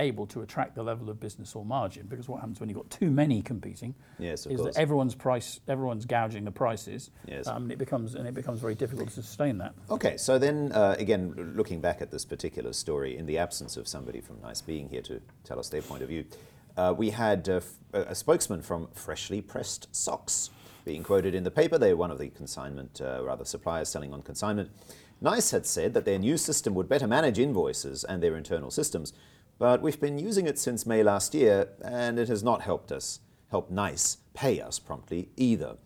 able 0.00 0.26
to 0.26 0.42
attract 0.42 0.74
the 0.74 0.82
level 0.82 1.10
of 1.10 1.18
business 1.18 1.54
or 1.54 1.64
margin 1.64 2.06
because 2.06 2.28
what 2.28 2.40
happens 2.40 2.60
when 2.60 2.68
you've 2.68 2.78
got 2.78 2.88
too 2.90 3.10
many 3.10 3.42
competing 3.42 3.94
yes, 4.18 4.46
is 4.46 4.60
course. 4.60 4.74
that 4.74 4.80
everyone's 4.80 5.14
price 5.14 5.60
everyone's 5.68 6.04
gouging 6.04 6.44
the 6.44 6.50
prices 6.50 7.10
yes. 7.26 7.46
um, 7.46 7.64
and 7.64 7.72
it 7.72 7.78
becomes 7.78 8.14
and 8.14 8.26
it 8.26 8.34
becomes 8.34 8.60
very 8.60 8.74
difficult 8.74 9.08
to 9.08 9.14
sustain 9.14 9.58
that 9.58 9.74
okay 9.90 10.16
so 10.16 10.38
then 10.38 10.70
uh, 10.72 10.94
again 10.98 11.52
looking 11.56 11.80
back 11.80 12.00
at 12.00 12.10
this 12.10 12.24
particular 12.24 12.72
story 12.72 13.16
in 13.16 13.26
the 13.26 13.38
absence 13.38 13.76
of 13.76 13.88
somebody 13.88 14.20
from 14.20 14.36
Naiise 14.36 14.64
being 14.64 14.88
here 14.88 15.02
to 15.02 15.20
tell 15.44 15.58
us 15.58 15.68
their 15.68 15.82
point 15.82 16.02
of 16.02 16.08
view 16.08 16.24
uh, 16.76 16.94
we 16.96 17.10
had 17.10 17.48
uh, 17.48 17.60
a 17.92 18.14
spokesman 18.14 18.62
from 18.62 18.88
Freshly 18.92 19.40
Pressed 19.40 19.88
Socks 19.94 20.50
being 20.84 21.02
quoted 21.02 21.34
in 21.34 21.42
the 21.42 21.50
paper. 21.50 21.76
They're 21.76 21.96
one 21.96 22.12
of 22.12 22.18
the 22.18 22.28
consignment, 22.28 23.00
uh, 23.00 23.22
rather, 23.22 23.44
suppliers 23.44 23.88
selling 23.88 24.14
on 24.14 24.22
consignment. 24.22 24.70
Naiise 25.22 25.50
had 25.50 25.66
said 25.66 25.92
that 25.94 26.04
their 26.04 26.18
new 26.18 26.38
system 26.38 26.74
would 26.74 26.88
better 26.88 27.08
manage 27.08 27.38
invoices 27.38 28.04
and 28.04 28.22
their 28.22 28.36
internal 28.36 28.70
systems, 28.70 29.12
but 29.58 29.82
we've 29.82 30.00
been 30.00 30.18
using 30.18 30.46
it 30.46 30.58
since 30.58 30.86
May 30.86 31.02
last 31.02 31.34
year, 31.34 31.68
and 31.82 32.18
it 32.18 32.28
has 32.28 32.42
not 32.42 32.62
helped 32.62 32.92
us, 32.92 33.20
help 33.50 33.70
Naiise 33.70 34.18
pay 34.34 34.60
us 34.60 34.78
promptly 34.78 35.28
either. 35.36 35.76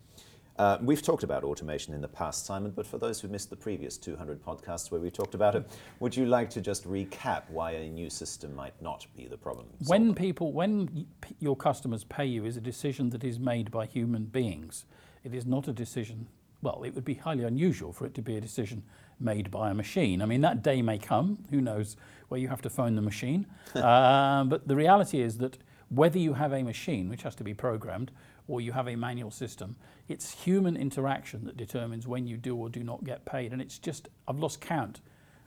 Uh, 0.59 0.77
we've 0.81 1.01
talked 1.01 1.23
about 1.23 1.43
automation 1.43 1.95
in 1.95 2.01
the 2.01 2.07
past, 2.07 2.45
Simon, 2.45 2.71
but 2.71 2.85
for 2.85 2.99
those 2.99 3.19
who 3.19 3.27
missed 3.27 3.49
the 3.49 3.55
previous 3.55 3.97
200 3.97 4.43
podcasts 4.43 4.91
where 4.91 5.01
we 5.01 5.09
talked 5.09 5.33
about 5.33 5.55
it, 5.55 5.67
would 5.99 6.15
you 6.15 6.27
like 6.27 6.49
to 6.51 6.61
just 6.61 6.87
recap 6.87 7.49
why 7.49 7.71
a 7.71 7.89
new 7.89 8.09
system 8.09 8.55
might 8.55 8.79
not 8.79 9.07
be 9.17 9.25
the 9.25 9.37
problem? 9.37 9.65
When 9.87 10.13
people, 10.13 10.51
when 10.51 11.07
your 11.39 11.55
customers 11.55 12.03
pay 12.03 12.25
you, 12.25 12.45
is 12.45 12.55
a 12.55 12.61
decision 12.61 13.09
that 13.09 13.23
is 13.23 13.39
made 13.39 13.71
by 13.71 13.87
human 13.87 14.25
beings. 14.25 14.85
It 15.23 15.33
is 15.33 15.47
not 15.47 15.67
a 15.67 15.73
decision. 15.73 16.27
Well, 16.63 16.83
it 16.83 16.95
would 16.95 17.05
be 17.05 17.15
highly 17.15 17.43
unusual 17.43 17.93
for 17.93 18.05
it 18.05 18.15
to 18.15 18.21
be 18.21 18.37
a 18.37 18.41
decision 18.41 18.83
made 19.19 19.51
by 19.51 19.69
a 19.69 19.73
machine. 19.73 20.21
I 20.21 20.25
mean, 20.25 20.41
that 20.41 20.63
day 20.63 20.81
may 20.81 20.97
come. 20.97 21.37
Who 21.51 21.61
knows 21.61 21.95
where 22.29 22.39
you 22.39 22.47
have 22.47 22.61
to 22.63 22.69
phone 22.69 22.95
the 22.95 23.01
machine? 23.01 23.45
uh, 23.75 24.45
but 24.45 24.67
the 24.67 24.75
reality 24.75 25.21
is 25.21 25.37
that 25.37 25.57
whether 25.89 26.17
you 26.17 26.33
have 26.33 26.53
a 26.53 26.63
machine 26.63 27.09
which 27.09 27.21
has 27.23 27.35
to 27.35 27.43
be 27.43 27.53
programmed 27.53 28.11
or 28.47 28.61
you 28.61 28.71
have 28.71 28.87
a 28.87 28.95
manual 28.95 29.31
system. 29.31 29.75
It's 30.07 30.31
human 30.31 30.75
interaction 30.75 31.45
that 31.45 31.57
determines 31.57 32.07
when 32.07 32.27
you 32.27 32.37
do 32.37 32.55
or 32.55 32.69
do 32.69 32.83
not 32.83 33.03
get 33.03 33.25
paid. 33.25 33.53
And 33.53 33.61
it's 33.61 33.77
just, 33.77 34.09
I've 34.27 34.39
lost 34.39 34.59
count, 34.59 34.99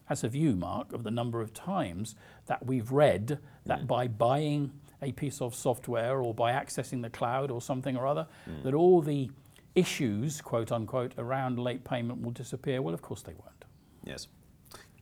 as 0.09 0.23
have 0.23 0.35
you, 0.35 0.55
Mark, 0.57 0.93
of 0.93 1.05
the 1.05 1.11
number 1.11 1.41
of 1.41 1.53
times 1.53 2.15
that 2.47 2.65
we've 2.65 2.91
read 2.91 3.39
that 3.67 3.83
mm. 3.83 3.87
by 3.87 4.09
buying 4.09 4.73
a 5.03 5.13
piece 5.13 5.43
of 5.43 5.55
software 5.55 6.21
or 6.21 6.33
by 6.33 6.53
accessing 6.53 7.03
the 7.03 7.11
cloud 7.11 7.51
or 7.51 7.61
something 7.61 7.97
or 7.97 8.07
other, 8.07 8.27
mm. 8.49 8.63
that 8.63 8.73
all 8.73 9.03
the 9.03 9.31
issues, 9.77 10.41
quote 10.41 10.73
unquote, 10.73 11.13
around 11.19 11.59
late 11.59 11.85
payment 11.85 12.23
will 12.23 12.33
disappear. 12.33 12.83
Well, 12.83 12.95
of 12.95 13.03
course 13.03 13.23
they 13.23 13.35
won't. 13.35 13.65
Yes. 14.05 14.27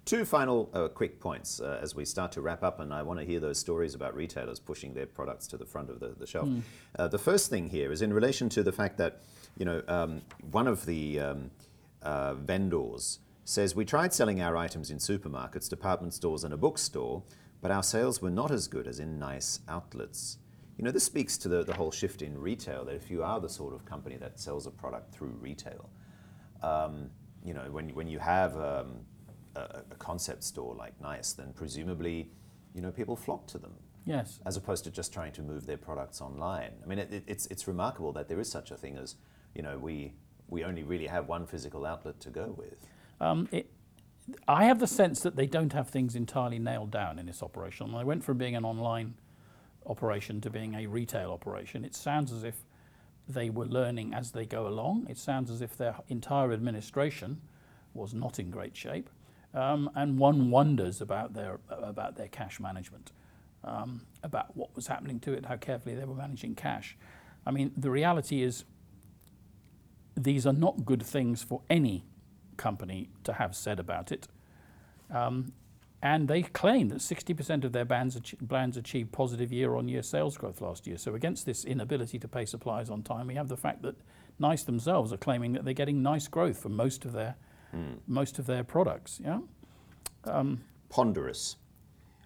Two 0.04 0.26
final 0.26 0.69
uh, 0.75 0.88
quick 0.88 1.19
points 1.19 1.61
uh, 1.61 1.78
as 1.81 1.95
we 1.95 2.04
start 2.04 2.31
to 2.33 2.43
wrap 2.43 2.62
up, 2.62 2.81
and 2.81 2.93
I 2.93 3.02
want 3.02 3.21
to 3.21 3.25
hear 3.25 3.40
those 3.40 3.59
stories 3.59 3.95
about 3.95 4.14
retailers 4.14 4.61
pushing 4.61 4.93
their 4.93 5.07
products 5.07 5.47
to 5.47 5.57
the 5.57 5.64
front 5.64 5.88
of 5.88 5.99
the, 5.99 6.09
the 6.09 6.26
shelf. 6.26 6.47
Mm. 6.47 6.61
Uh, 6.99 7.09
the 7.09 7.19
first 7.19 7.49
thing 7.49 7.71
here 7.71 7.90
is 7.90 8.02
in 8.02 8.12
relation 8.12 8.50
to 8.50 8.62
the 8.62 8.73
fact 8.73 8.99
that, 8.99 9.23
you 9.57 9.64
know, 9.64 9.83
um, 9.88 10.21
one 10.50 10.66
of 10.66 10.85
the 10.85 11.21
um, 11.21 11.50
uh, 12.02 12.35
vendors 12.35 13.21
says 13.47 13.75
we 13.75 13.87
tried 13.87 14.12
selling 14.12 14.43
our 14.43 14.59
items 14.59 14.90
in 14.90 14.99
supermarkets, 14.99 15.71
department 15.71 16.12
stores, 16.12 16.45
and 16.45 16.52
a 16.52 16.57
bookstore, 16.59 17.23
but 17.62 17.71
our 17.71 17.83
sales 17.83 18.21
were 18.21 18.31
not 18.31 18.50
as 18.50 18.69
good 18.69 18.87
as 18.87 19.00
in 19.00 19.19
Naiise 19.19 19.61
outlets. 19.69 20.37
You 20.76 20.85
know, 20.85 20.90
this 20.90 21.04
speaks 21.04 21.38
to 21.38 21.49
the, 21.49 21.64
the 21.64 21.75
whole 21.75 21.90
shift 21.90 22.23
in 22.23 22.37
retail 22.37 22.85
that 22.87 22.95
if 22.95 23.11
you 23.11 23.23
are 23.23 23.40
the 23.40 23.49
sort 23.49 23.75
of 23.75 23.85
company 23.85 24.16
that 24.16 24.40
sells 24.40 24.66
a 24.66 24.71
product 24.71 25.14
through 25.14 25.37
retail, 25.40 25.88
um, 26.62 27.11
you 27.45 27.54
know, 27.54 27.71
when, 27.71 27.90
when 27.90 28.09
you 28.09 28.19
have 28.19 28.57
um, 28.57 28.97
a, 29.54 29.83
a 29.90 29.97
concept 29.99 30.43
store 30.43 30.75
like 30.75 31.00
Naiise, 31.00 31.37
then 31.37 31.52
presumably, 31.54 32.31
you 32.75 32.81
know, 32.81 32.90
people 32.90 33.16
flock 33.16 33.47
to 33.49 33.59
them. 33.59 33.75
Yes. 34.07 34.38
as 34.45 34.59
opposed 34.59 34.85
to 34.85 34.90
just 34.90 35.14
trying 35.14 35.33
to 35.33 35.40
move 35.40 35.64
their 35.64 35.78
products 35.78 36.21
online. 36.21 36.73
I 36.83 36.87
mean, 36.87 36.99
it, 36.99 37.11
it, 37.11 37.25
it's, 37.26 37.47
it's 37.47 37.66
remarkable 37.66 38.12
that 38.12 38.28
there 38.28 38.38
is 38.38 38.50
such 38.50 38.71
a 38.71 38.76
thing 38.76 38.99
as, 38.99 39.16
you 39.54 39.62
know, 39.62 39.78
we, 39.78 40.12
we 40.47 40.62
only 40.62 40.83
really 40.83 41.07
have 41.07 41.26
one 41.26 41.47
physical 41.47 41.87
outlet 41.87 42.21
to 42.21 42.28
go 42.28 42.54
with. 42.54 42.76
Um, 43.19 43.49
it, 43.50 43.71
I 44.47 44.64
have 44.64 44.78
the 44.78 44.87
sense 44.87 45.21
that 45.21 45.37
they 45.37 45.47
don't 45.47 45.73
have 45.73 45.88
things 45.88 46.14
entirely 46.16 46.59
nailed 46.59 46.90
down 46.90 47.19
in 47.19 47.25
this 47.25 47.43
operation. 47.43 47.95
I 47.95 48.04
went 48.04 48.25
from 48.25 48.37
being 48.37 48.57
an 48.57 48.64
online 48.64 49.14
operation 49.86 50.40
to 50.40 50.50
being 50.50 50.74
a 50.74 50.86
retail 50.86 51.30
operation, 51.30 51.84
it 51.84 51.94
sounds 51.94 52.32
as 52.32 52.44
if 52.44 52.64
they 53.28 53.50
were 53.50 53.66
learning 53.66 54.12
as 54.14 54.32
they 54.32 54.44
go 54.44 54.66
along. 54.66 55.06
It 55.08 55.18
sounds 55.18 55.50
as 55.50 55.60
if 55.60 55.76
their 55.76 55.96
entire 56.08 56.52
administration 56.52 57.40
was 57.94 58.12
not 58.12 58.38
in 58.38 58.50
great 58.50 58.76
shape, 58.76 59.08
um, 59.54 59.90
and 59.94 60.18
one 60.18 60.50
wonders 60.50 61.00
about 61.00 61.34
their 61.34 61.60
about 61.68 62.16
their 62.16 62.28
cash 62.28 62.60
management, 62.60 63.12
um, 63.62 64.02
about 64.22 64.56
what 64.56 64.74
was 64.74 64.88
happening 64.88 65.20
to 65.20 65.32
it, 65.32 65.46
how 65.46 65.56
carefully 65.56 65.94
they 65.94 66.04
were 66.04 66.14
managing 66.14 66.54
cash. 66.54 66.96
I 67.46 67.50
mean, 67.50 67.72
the 67.76 67.90
reality 67.90 68.42
is 68.42 68.64
these 70.16 70.46
are 70.46 70.52
not 70.52 70.84
good 70.84 71.02
things 71.02 71.42
for 71.42 71.60
any 71.68 72.04
company 72.56 73.10
to 73.24 73.34
have 73.34 73.54
said 73.54 73.80
about 73.80 74.12
it. 74.12 74.28
Um, 75.10 75.52
and 76.04 76.28
they 76.28 76.42
claim 76.42 76.90
that 76.90 76.99
60% 76.99 77.64
of 77.64 77.73
their 77.73 77.87
brands 77.87 78.76
achieved 78.76 79.11
positive 79.11 79.50
year 79.50 79.75
on 79.75 79.88
year 79.88 80.02
sales 80.02 80.37
growth 80.37 80.61
last 80.61 80.87
year. 80.87 80.99
So, 80.99 81.14
against 81.14 81.46
this 81.46 81.64
inability 81.64 82.18
to 82.18 82.28
pay 82.28 82.44
suppliers 82.44 82.90
on 82.90 83.02
time, 83.02 83.26
we 83.26 83.34
have 83.37 83.49
the 83.49 83.56
fact 83.56 83.80
that 83.82 83.96
Naiise 84.38 84.66
themselves 84.66 85.14
are 85.14 85.16
claiming 85.16 85.54
that 85.54 85.64
they're 85.64 85.73
getting 85.73 86.02
nice 86.02 86.28
growth 86.28 86.58
for 86.58 86.68
most 86.68 87.06
of 87.06 87.12
their, 87.12 87.37
mm. 87.75 87.96
most 88.06 88.38
of 88.38 88.44
their 88.44 88.62
products. 88.62 89.18
Yeah? 89.25 89.40
Um, 90.25 90.61
Ponderous. 90.90 91.56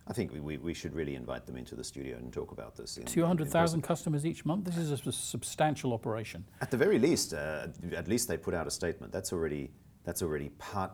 I 0.09 0.13
think 0.13 0.33
we, 0.33 0.41
we, 0.41 0.57
we, 0.57 0.75
should 0.75 0.95
really 0.95 1.15
invite 1.15 1.47
them 1.47 1.57
into 1.57 1.77
the 1.77 1.85
studio 1.85 2.17
and 2.17 2.33
talk 2.33 2.51
about 2.51 2.75
this. 2.75 2.99
200,000 3.05 3.83
customers 3.83 4.27
each 4.27 4.45
month? 4.45 4.65
This 4.65 4.79
is 4.79 4.91
a 4.91 5.13
substantial 5.13 5.93
operation. 5.93 6.45
At 6.63 6.71
the 6.71 6.79
very 6.79 6.99
least, 6.99 7.35
uh, 7.35 7.69
at 7.95 8.09
least 8.09 8.27
they 8.27 8.39
put 8.39 8.55
out 8.55 8.67
a 8.67 8.71
statement. 8.71 9.13
That's 9.13 9.33
already 9.33 9.71
that's 10.05 10.23
already 10.23 10.49
part. 10.59 10.93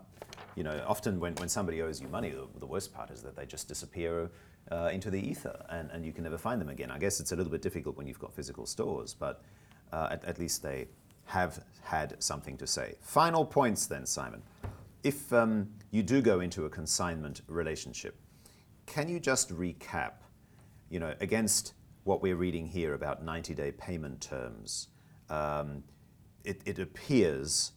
You 0.57 0.63
know, 0.63 0.85
often 0.87 1.19
when, 1.19 1.35
when 1.35 1.49
somebody 1.49 1.83
owes 1.83 2.01
you 2.01 2.09
money, 2.09 2.31
the, 2.31 2.47
the 2.59 2.67
worst 2.67 2.95
part 2.95 3.11
is 3.11 3.23
that 3.23 3.37
they 3.37 3.47
just 3.47 3.69
disappear 3.69 4.31
uh, 4.71 4.91
into 4.93 5.11
the 5.11 5.19
ether 5.19 5.65
and, 5.69 5.91
and 5.91 6.05
you 6.05 6.13
can 6.13 6.25
never 6.25 6.39
find 6.39 6.61
them 6.61 6.69
again. 6.69 6.91
I 6.91 6.99
guess 6.99 7.21
it's 7.21 7.33
a 7.33 7.37
little 7.37 7.53
bit 7.53 7.63
difficult 7.63 7.97
when 7.97 8.07
you've 8.07 8.19
got 8.19 8.33
physical 8.33 8.67
stores, 8.67 9.15
but 9.15 9.43
uh, 9.93 10.09
at, 10.13 10.25
at, 10.25 10.39
least 10.39 10.63
they 10.63 10.89
have 11.27 11.65
had 11.83 12.23
something 12.23 12.57
to 12.59 12.67
say. 12.67 12.95
Final 13.01 13.45
points 13.45 13.87
then, 13.87 14.07
Simon. 14.07 14.43
If 15.03 15.33
um, 15.33 15.69
you 15.91 16.03
do 16.03 16.23
go 16.23 16.41
into 16.41 16.65
a 16.65 16.71
consignment 16.71 17.43
relationship, 17.47 18.17
can 18.87 19.09
you 19.09 19.21
just 19.21 19.51
recap, 19.51 20.13
you 20.91 20.99
know, 20.99 21.15
against 21.21 21.75
what 22.05 22.23
we're 22.23 22.37
reading 22.37 22.67
here 22.67 22.95
about 22.95 23.25
90 23.25 23.55
day 23.55 23.73
payment 23.73 24.21
terms? 24.21 24.89
Um, 25.29 25.83
it, 26.45 26.61
it 26.65 26.79
appears 26.79 27.73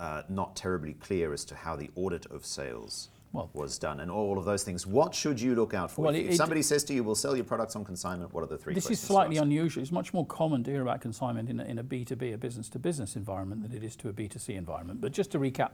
uh, 0.00 0.22
not 0.28 0.56
terribly 0.56 0.94
clear 0.94 1.32
as 1.32 1.44
to 1.46 1.54
how 1.54 1.76
the 1.76 1.90
audit 1.94 2.26
of 2.26 2.44
sales 2.44 3.10
well, 3.34 3.50
was 3.52 3.78
done 3.78 3.98
and 3.98 4.10
all 4.10 4.38
of 4.38 4.44
those 4.44 4.62
things. 4.62 4.86
What 4.86 5.12
should 5.12 5.40
you 5.40 5.56
look 5.56 5.74
out 5.74 5.90
for? 5.90 6.02
Well, 6.02 6.14
if, 6.14 6.30
it, 6.30 6.36
somebody 6.36 6.62
says 6.62 6.84
to 6.84 6.94
you, 6.94 7.02
we'll 7.02 7.16
sell 7.16 7.34
your 7.34 7.44
products 7.44 7.74
on 7.74 7.84
consignment, 7.84 8.32
what 8.32 8.44
are 8.44 8.46
the 8.46 8.56
three 8.56 8.74
This 8.74 8.90
is 8.90 9.00
slightly 9.00 9.38
unusual. 9.38 9.82
It's 9.82 9.90
much 9.90 10.14
more 10.14 10.24
common 10.26 10.62
to 10.64 10.70
hear 10.70 10.82
about 10.82 11.00
consignment 11.00 11.50
in 11.50 11.58
a, 11.58 11.64
in 11.64 11.78
a 11.80 11.84
B2B, 11.84 12.34
a 12.34 12.38
business 12.38 12.68
to 12.70 12.78
business 12.78 13.16
environment 13.16 13.62
than 13.62 13.76
it 13.76 13.82
is 13.82 13.96
to 13.96 14.08
a 14.08 14.12
B2C 14.12 14.50
environment. 14.50 15.00
But 15.00 15.10
just 15.10 15.32
to 15.32 15.40
recap, 15.40 15.72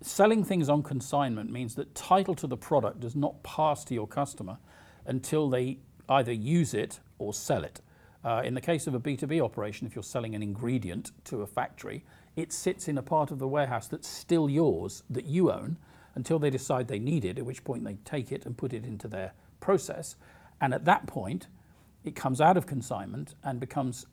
selling 0.00 0.42
things 0.42 0.68
on 0.68 0.82
consignment 0.82 1.50
means 1.50 1.76
that 1.76 1.94
title 1.94 2.34
to 2.34 2.48
the 2.48 2.56
product 2.56 2.98
does 2.98 3.14
not 3.14 3.40
pass 3.44 3.84
to 3.84 3.94
your 3.94 4.08
customer 4.08 4.58
until 5.06 5.48
they 5.48 5.78
either 6.08 6.32
use 6.32 6.74
it 6.74 6.98
or 7.18 7.32
sell 7.32 7.62
it. 7.62 7.80
Uh, 8.24 8.42
in 8.44 8.54
the 8.54 8.60
case 8.60 8.88
of 8.88 8.94
a 8.94 9.00
B2B 9.00 9.40
operation, 9.40 9.86
if 9.86 9.94
you're 9.94 10.02
selling 10.02 10.34
an 10.34 10.42
ingredient 10.42 11.12
to 11.24 11.42
a 11.42 11.46
factory, 11.46 12.04
it 12.36 12.52
sits 12.52 12.86
in 12.86 12.98
a 12.98 13.02
part 13.02 13.30
of 13.30 13.38
the 13.38 13.48
warehouse 13.48 13.88
that's 13.88 14.06
still 14.06 14.48
yours, 14.48 15.02
that 15.08 15.24
you 15.24 15.50
own, 15.50 15.78
until 16.14 16.38
they 16.38 16.50
decide 16.50 16.86
they 16.88 16.98
need 16.98 17.24
it, 17.24 17.38
at 17.38 17.46
which 17.46 17.64
point 17.64 17.84
they 17.84 17.94
take 18.04 18.30
it 18.30 18.44
and 18.46 18.56
put 18.56 18.72
it 18.72 18.84
into 18.84 19.08
their 19.08 19.32
process. 19.60 20.16
And 20.60 20.74
at 20.74 20.84
that 20.84 21.06
point, 21.06 21.48
it 22.04 22.14
comes 22.14 22.40
out 22.40 22.56
of 22.56 22.66
consignment 22.66 23.34
and 23.42 23.58
becomes 23.58 24.06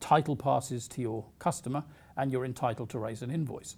title 0.00 0.36
passes 0.36 0.86
to 0.88 1.00
your 1.00 1.24
customer, 1.38 1.84
and 2.16 2.30
you're 2.30 2.44
entitled 2.44 2.88
to 2.90 2.98
raise 2.98 3.22
an 3.22 3.30
invoice. 3.30 3.76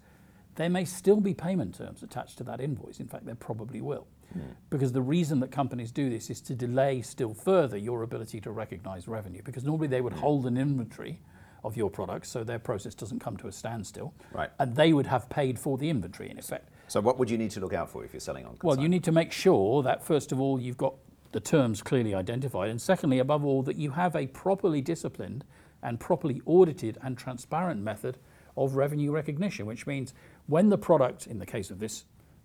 There 0.57 0.69
may 0.69 0.85
still 0.85 1.21
be 1.21 1.35
payment 1.35 1.77
terms 1.77 2.03
attached 2.03 2.39
to 2.39 2.45
that 2.45 2.61
invoice. 2.61 3.01
In 3.01 3.07
fact, 3.07 3.25
there 3.25 3.35
probably 3.35 3.81
will. 3.81 4.07
Mm. 4.37 4.43
Because 4.71 4.93
the 4.93 5.01
reason 5.01 5.41
that 5.41 5.51
companies 5.51 5.93
do 5.93 6.11
this 6.11 6.31
is 6.31 6.41
to 6.43 6.55
delay 6.55 7.01
still 7.01 7.33
further 7.33 7.77
your 7.77 8.03
ability 8.03 8.41
to 8.41 8.51
recognize 8.51 9.09
revenue. 9.09 9.41
Because 9.45 9.65
normally 9.65 9.87
they 9.87 10.01
would 10.01 10.15
mm. 10.15 10.19
hold 10.19 10.47
an 10.47 10.59
inventory 10.59 11.21
of 11.65 11.77
your 11.77 11.91
products, 11.91 12.31
so 12.31 12.45
their 12.45 12.59
process 12.59 12.95
doesn't 12.95 13.19
come 13.19 13.37
to 13.39 13.49
a 13.49 13.53
standstill. 13.53 14.15
Right. 14.33 14.51
And 14.59 14.77
they 14.77 14.93
would 14.93 15.07
have 15.07 15.29
paid 15.29 15.59
for 15.59 15.77
the 15.79 15.91
inventory 15.91 16.31
in 16.31 16.39
effect. 16.39 16.71
So 16.89 17.01
what 17.01 17.19
would 17.19 17.29
you 17.29 17.37
need 17.37 17.51
to 17.53 17.61
look 17.61 17.75
out 17.75 17.91
for 17.91 18.05
if 18.05 18.13
you're 18.13 18.21
selling 18.21 18.47
on? 18.47 18.57
Well, 18.63 18.79
you 18.79 18.89
need 18.89 19.05
to 19.05 19.13
make 19.13 19.33
sure 19.33 19.83
that 19.83 20.05
first 20.05 20.33
of 20.33 20.41
all 20.41 20.61
you've 20.61 20.79
got 20.79 20.95
the 21.33 21.41
terms 21.41 21.83
clearly 21.83 22.15
identified, 22.15 22.71
and 22.71 22.81
secondly, 22.81 23.19
above 23.19 23.45
all, 23.45 23.63
that 23.63 23.77
you 23.77 23.91
have 23.91 24.17
a 24.17 24.27
properly 24.29 24.81
disciplined 24.81 25.45
and 25.83 26.01
properly 26.01 26.41
audited 26.47 26.99
and 27.03 27.19
transparent 27.19 27.83
method 27.83 28.17
of 28.57 28.75
revenue 28.75 29.11
recognition, 29.13 29.67
which 29.67 29.87
means 29.87 30.15
when 30.47 30.69
the 30.71 30.79
product, 30.79 31.27
in 31.27 31.39
the 31.39 31.47
case 31.47 31.71
of 31.71 31.79
this 31.79 32.05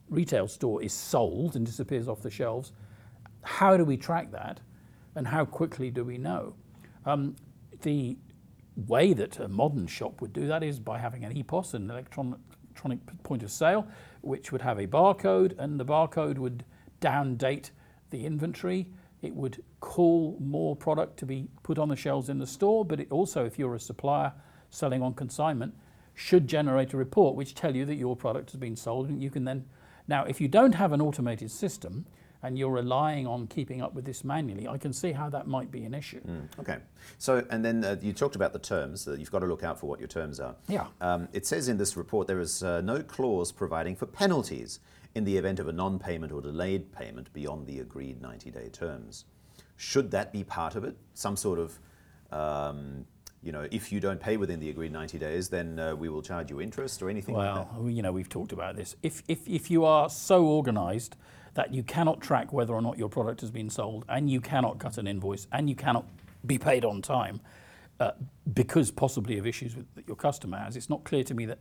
retail 0.09 0.47
store, 0.47 0.83
is 0.83 0.93
sold 0.93 1.55
and 1.55 1.65
disappears 1.65 2.07
off 2.07 2.21
the 2.21 2.29
shelves, 2.29 2.73
how 3.41 3.77
do 3.77 3.85
we 3.85 3.97
track 3.97 4.31
that, 4.31 4.59
and 5.15 5.27
how 5.27 5.45
quickly 5.45 5.89
do 5.89 6.03
we 6.03 6.17
know? 6.17 6.53
Um, 7.05 7.35
the 7.81 8.17
way 8.75 9.13
that 9.13 9.39
a 9.39 9.47
modern 9.47 9.87
shop 9.87 10.21
would 10.21 10.33
do 10.33 10.47
that 10.47 10.63
is 10.63 10.79
by 10.79 10.97
having 10.97 11.23
an 11.23 11.33
EPOS, 11.33 11.73
an 11.73 11.89
electronic, 11.89 12.39
point 13.23 13.43
of 13.43 13.51
sale, 13.51 13.87
which 14.21 14.51
would 14.51 14.61
have 14.61 14.79
a 14.79 14.87
barcode, 14.87 15.57
and 15.59 15.79
the 15.79 15.85
barcode 15.85 16.37
would 16.37 16.65
down 16.99 17.35
date 17.35 17.71
the 18.09 18.25
inventory. 18.25 18.87
It 19.21 19.33
would 19.35 19.63
call 19.79 20.37
more 20.39 20.75
product 20.75 21.17
to 21.19 21.25
be 21.25 21.47
put 21.61 21.77
on 21.77 21.87
the 21.89 21.95
shelves 21.95 22.29
in 22.29 22.39
the 22.39 22.47
store, 22.47 22.83
but 22.83 22.99
it 22.99 23.11
also, 23.11 23.45
if 23.45 23.59
you're 23.59 23.75
a 23.75 23.79
supplier 23.79 24.33
selling 24.69 25.01
on 25.01 25.13
consignment, 25.13 25.75
should 26.15 26.47
generate 26.47 26.93
a 26.93 26.97
report 26.97 27.35
which 27.35 27.55
tell 27.55 27.75
you 27.75 27.85
that 27.85 27.95
your 27.95 28.15
product 28.15 28.51
has 28.51 28.59
been 28.59 28.75
sold, 28.75 29.09
and 29.09 29.21
you 29.21 29.29
can 29.29 29.45
then. 29.45 29.65
Now, 30.07 30.25
if 30.25 30.41
you 30.41 30.47
don't 30.47 30.75
have 30.75 30.91
an 30.91 31.01
automated 31.01 31.51
system, 31.51 32.05
and 32.43 32.59
you're 32.59 32.71
relying 32.71 33.25
on 33.25 33.47
keeping 33.47 33.81
up 33.81 33.93
with 33.93 34.05
this 34.05 34.23
manually, 34.23 34.67
I 34.67 34.77
can 34.77 34.91
see 34.91 35.13
how 35.13 35.29
that 35.29 35.47
might 35.47 35.71
be 35.71 35.85
an 35.85 35.93
issue. 35.93 36.19
Mm, 36.21 36.59
okay. 36.59 36.77
So, 37.17 37.45
and 37.49 37.63
then 37.63 37.83
uh, 37.83 37.95
you 38.01 38.11
talked 38.11 38.35
about 38.35 38.51
the 38.51 38.59
terms, 38.59 39.05
that 39.05 39.19
you've 39.19 39.31
got 39.31 39.39
to 39.39 39.45
look 39.45 39.63
out 39.63 39.79
for 39.79 39.87
what 39.87 39.99
your 39.99 40.09
terms 40.09 40.39
are. 40.39 40.55
Yeah. 40.67 40.87
Um, 40.99 41.29
it 41.31 41.45
says 41.45 41.69
in 41.69 41.77
this 41.77 41.95
report 41.95 42.27
there 42.27 42.41
is 42.41 42.61
uh, 42.61 42.81
no 42.81 43.01
clause 43.01 43.51
providing 43.51 43.95
for 43.95 44.05
penalties 44.05 44.79
in 45.15 45.23
the 45.23 45.37
event 45.37 45.59
of 45.59 45.67
a 45.67 45.71
non 45.71 45.99
payment 45.99 46.33
or 46.33 46.41
delayed 46.41 46.91
payment 46.91 47.31
beyond 47.33 47.65
the 47.65 47.79
agreed 47.79 48.21
90 48.21 48.51
day 48.51 48.69
terms. 48.69 49.25
Should 49.77 50.11
that 50.11 50.33
be 50.33 50.43
part 50.43 50.75
of 50.75 50.83
it? 50.83 50.97
Some 51.13 51.37
sort 51.37 51.59
of 51.59 51.79
um, 52.31 53.05
you 53.43 53.51
know, 53.51 53.67
if 53.71 53.91
you 53.91 53.99
don't 53.99 54.19
pay 54.19 54.37
within 54.37 54.59
the 54.59 54.69
agreed 54.69 54.91
90 54.93 55.17
days, 55.19 55.49
then 55.49 55.77
uh, 55.77 55.95
we 55.95 56.07
will 56.07 56.21
charge 56.21 56.49
you 56.49 56.61
interest 56.61 57.01
or 57.01 57.09
anything 57.09 57.35
well, 57.35 57.69
like 57.77 57.93
you 57.93 58.01
know, 58.01 58.11
we've 58.11 58.29
talked 58.29 58.53
about 58.53 58.77
this. 58.77 58.95
If, 59.03 59.21
if, 59.27 59.47
if 59.47 59.69
you 59.69 59.83
are 59.83 60.09
so 60.09 60.45
organized 60.45 61.17
that 61.53 61.73
you 61.73 61.83
cannot 61.83 62.21
track 62.21 62.51
whether 62.51 62.73
or 62.73 62.81
not 62.81 62.97
your 62.97 63.09
product 63.09 63.41
has 63.41 63.51
been 63.51 63.69
sold, 63.69 64.05
and 64.09 64.29
you 64.29 64.41
cannot 64.41 64.79
cut 64.79 64.97
an 64.97 65.07
invoice, 65.07 65.47
and 65.51 65.69
you 65.69 65.75
cannot 65.75 66.05
be 66.45 66.57
paid 66.57 66.83
on 66.83 67.01
time 67.01 67.39
uh, 67.99 68.11
because 68.53 68.91
possibly 68.91 69.37
of 69.37 69.47
issues 69.47 69.75
with, 69.75 69.85
that 69.95 70.07
your 70.07 70.17
customer 70.17 70.57
has. 70.57 70.75
It's 70.75 70.89
not 70.89 71.03
clear 71.03 71.23
to 71.23 71.33
me 71.33 71.45
that 71.45 71.59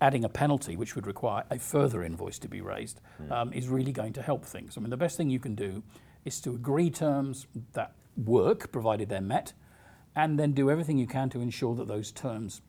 adding 0.00 0.24
a 0.24 0.28
penalty, 0.28 0.76
which 0.76 0.94
would 0.94 1.06
require 1.06 1.44
a 1.50 1.58
further 1.58 2.02
invoice 2.02 2.38
to 2.38 2.48
be 2.48 2.60
raised, 2.60 3.00
mm. 3.22 3.30
um, 3.30 3.52
is 3.52 3.68
really 3.68 3.92
going 3.92 4.12
to 4.14 4.22
help 4.22 4.44
things. 4.44 4.76
I 4.76 4.80
mean, 4.80 4.90
the 4.90 4.96
best 4.96 5.16
thing 5.16 5.30
you 5.30 5.38
can 5.38 5.54
do 5.54 5.82
is 6.24 6.40
to 6.40 6.50
agree 6.50 6.90
terms 6.90 7.46
that 7.72 7.92
work, 8.16 8.72
provided 8.72 9.08
they're 9.08 9.20
met, 9.20 9.52
and 10.16 10.38
then 10.38 10.52
do 10.52 10.70
everything 10.70 10.98
you 10.98 11.06
can 11.06 11.30
to 11.30 11.40
ensure 11.40 11.74
that 11.76 11.86
those 11.86 12.10
terms 12.10 12.62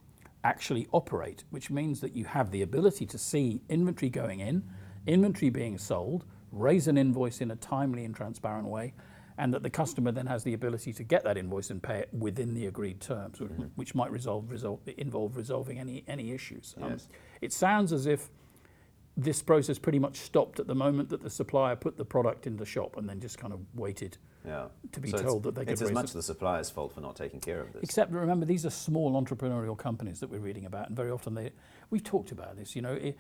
actually 0.44 0.88
operate, 0.92 1.44
which 1.50 1.70
means 1.70 2.02
that 2.02 2.16
you 2.16 2.26
have 2.26 2.52
the 2.52 2.62
ability 2.62 3.06
to 3.06 3.18
see 3.18 3.62
inventory 3.70 4.10
going 4.10 4.40
in, 4.40 4.64
inventory 5.08 5.50
being 5.50 5.78
sold, 5.78 6.26
raise 6.52 6.88
an 6.88 6.98
invoice 6.98 7.42
in 7.42 7.52
a 7.52 7.56
timely 7.56 8.06
and 8.06 8.16
transparent 8.16 8.68
way, 8.68 8.94
and 9.38 9.54
that 9.54 9.64
the 9.64 9.70
customer 9.70 10.12
then 10.12 10.28
has 10.28 10.44
the 10.44 10.54
ability 10.54 10.94
to 10.94 11.04
get 11.04 11.24
that 11.24 11.38
invoice 11.38 11.70
and 11.70 11.82
pay 11.82 12.00
it 12.00 12.10
within 12.14 12.54
the 12.54 12.66
agreed 12.68 13.00
terms, 13.00 13.40
mm-hmm. 13.40 13.64
which 13.76 13.96
might 13.96 14.12
resolve, 14.12 14.52
resolve, 14.52 14.80
involve 14.98 15.38
resolving 15.38 15.80
any, 15.80 16.04
any 16.08 16.32
issues. 16.32 16.76
Um, 16.82 16.98
it 17.42 17.54
sounds 17.54 17.92
as 17.94 18.06
if 18.06 18.30
this 19.24 19.42
process 19.42 19.78
pretty 19.78 20.00
much 20.00 20.18
stopped 20.18 20.60
at 20.60 20.68
the 20.68 20.76
moment 20.76 21.10
that 21.10 21.22
the 21.22 21.30
supplier 21.30 21.76
put 21.76 21.98
the 21.98 22.06
product 22.06 22.48
in 22.48 22.58
the 22.58 22.66
shop 22.66 22.98
and 22.98 23.08
then 23.08 23.20
just 23.20 23.38
kind 23.38 23.54
of 23.54 23.60
waited 23.76 24.18
yeah. 24.46 24.66
to 24.92 25.00
be 25.00 25.10
so 25.10 25.18
told 25.18 25.44
that 25.44 25.56
they 25.56 25.62
could 25.62 25.74
It's 25.74 25.82
as 25.82 25.92
much 25.92 26.12
it. 26.12 26.14
the 26.14 26.24
supplier's 26.24 26.70
fault 26.70 26.94
for 26.94 27.02
not 27.02 27.16
taking 27.16 27.40
care 27.40 27.62
of 27.62 27.74
this. 27.74 27.84
Except 27.84 28.12
remember, 28.12 28.46
these 28.46 28.66
are 28.66 28.70
small 28.70 29.22
entrepreneurial 29.22 29.78
companies 29.78 30.20
that 30.20 30.30
we're 30.30 30.40
reading 30.40 30.66
about, 30.66 30.88
and 30.88 30.96
very 30.96 31.12
often 31.12 31.36
they. 31.36 31.52
We've 31.90 32.04
talked 32.04 32.32
about 32.32 32.58
this. 32.58 32.76
You 32.76 32.82
know, 32.82 32.94
it, 32.94 33.18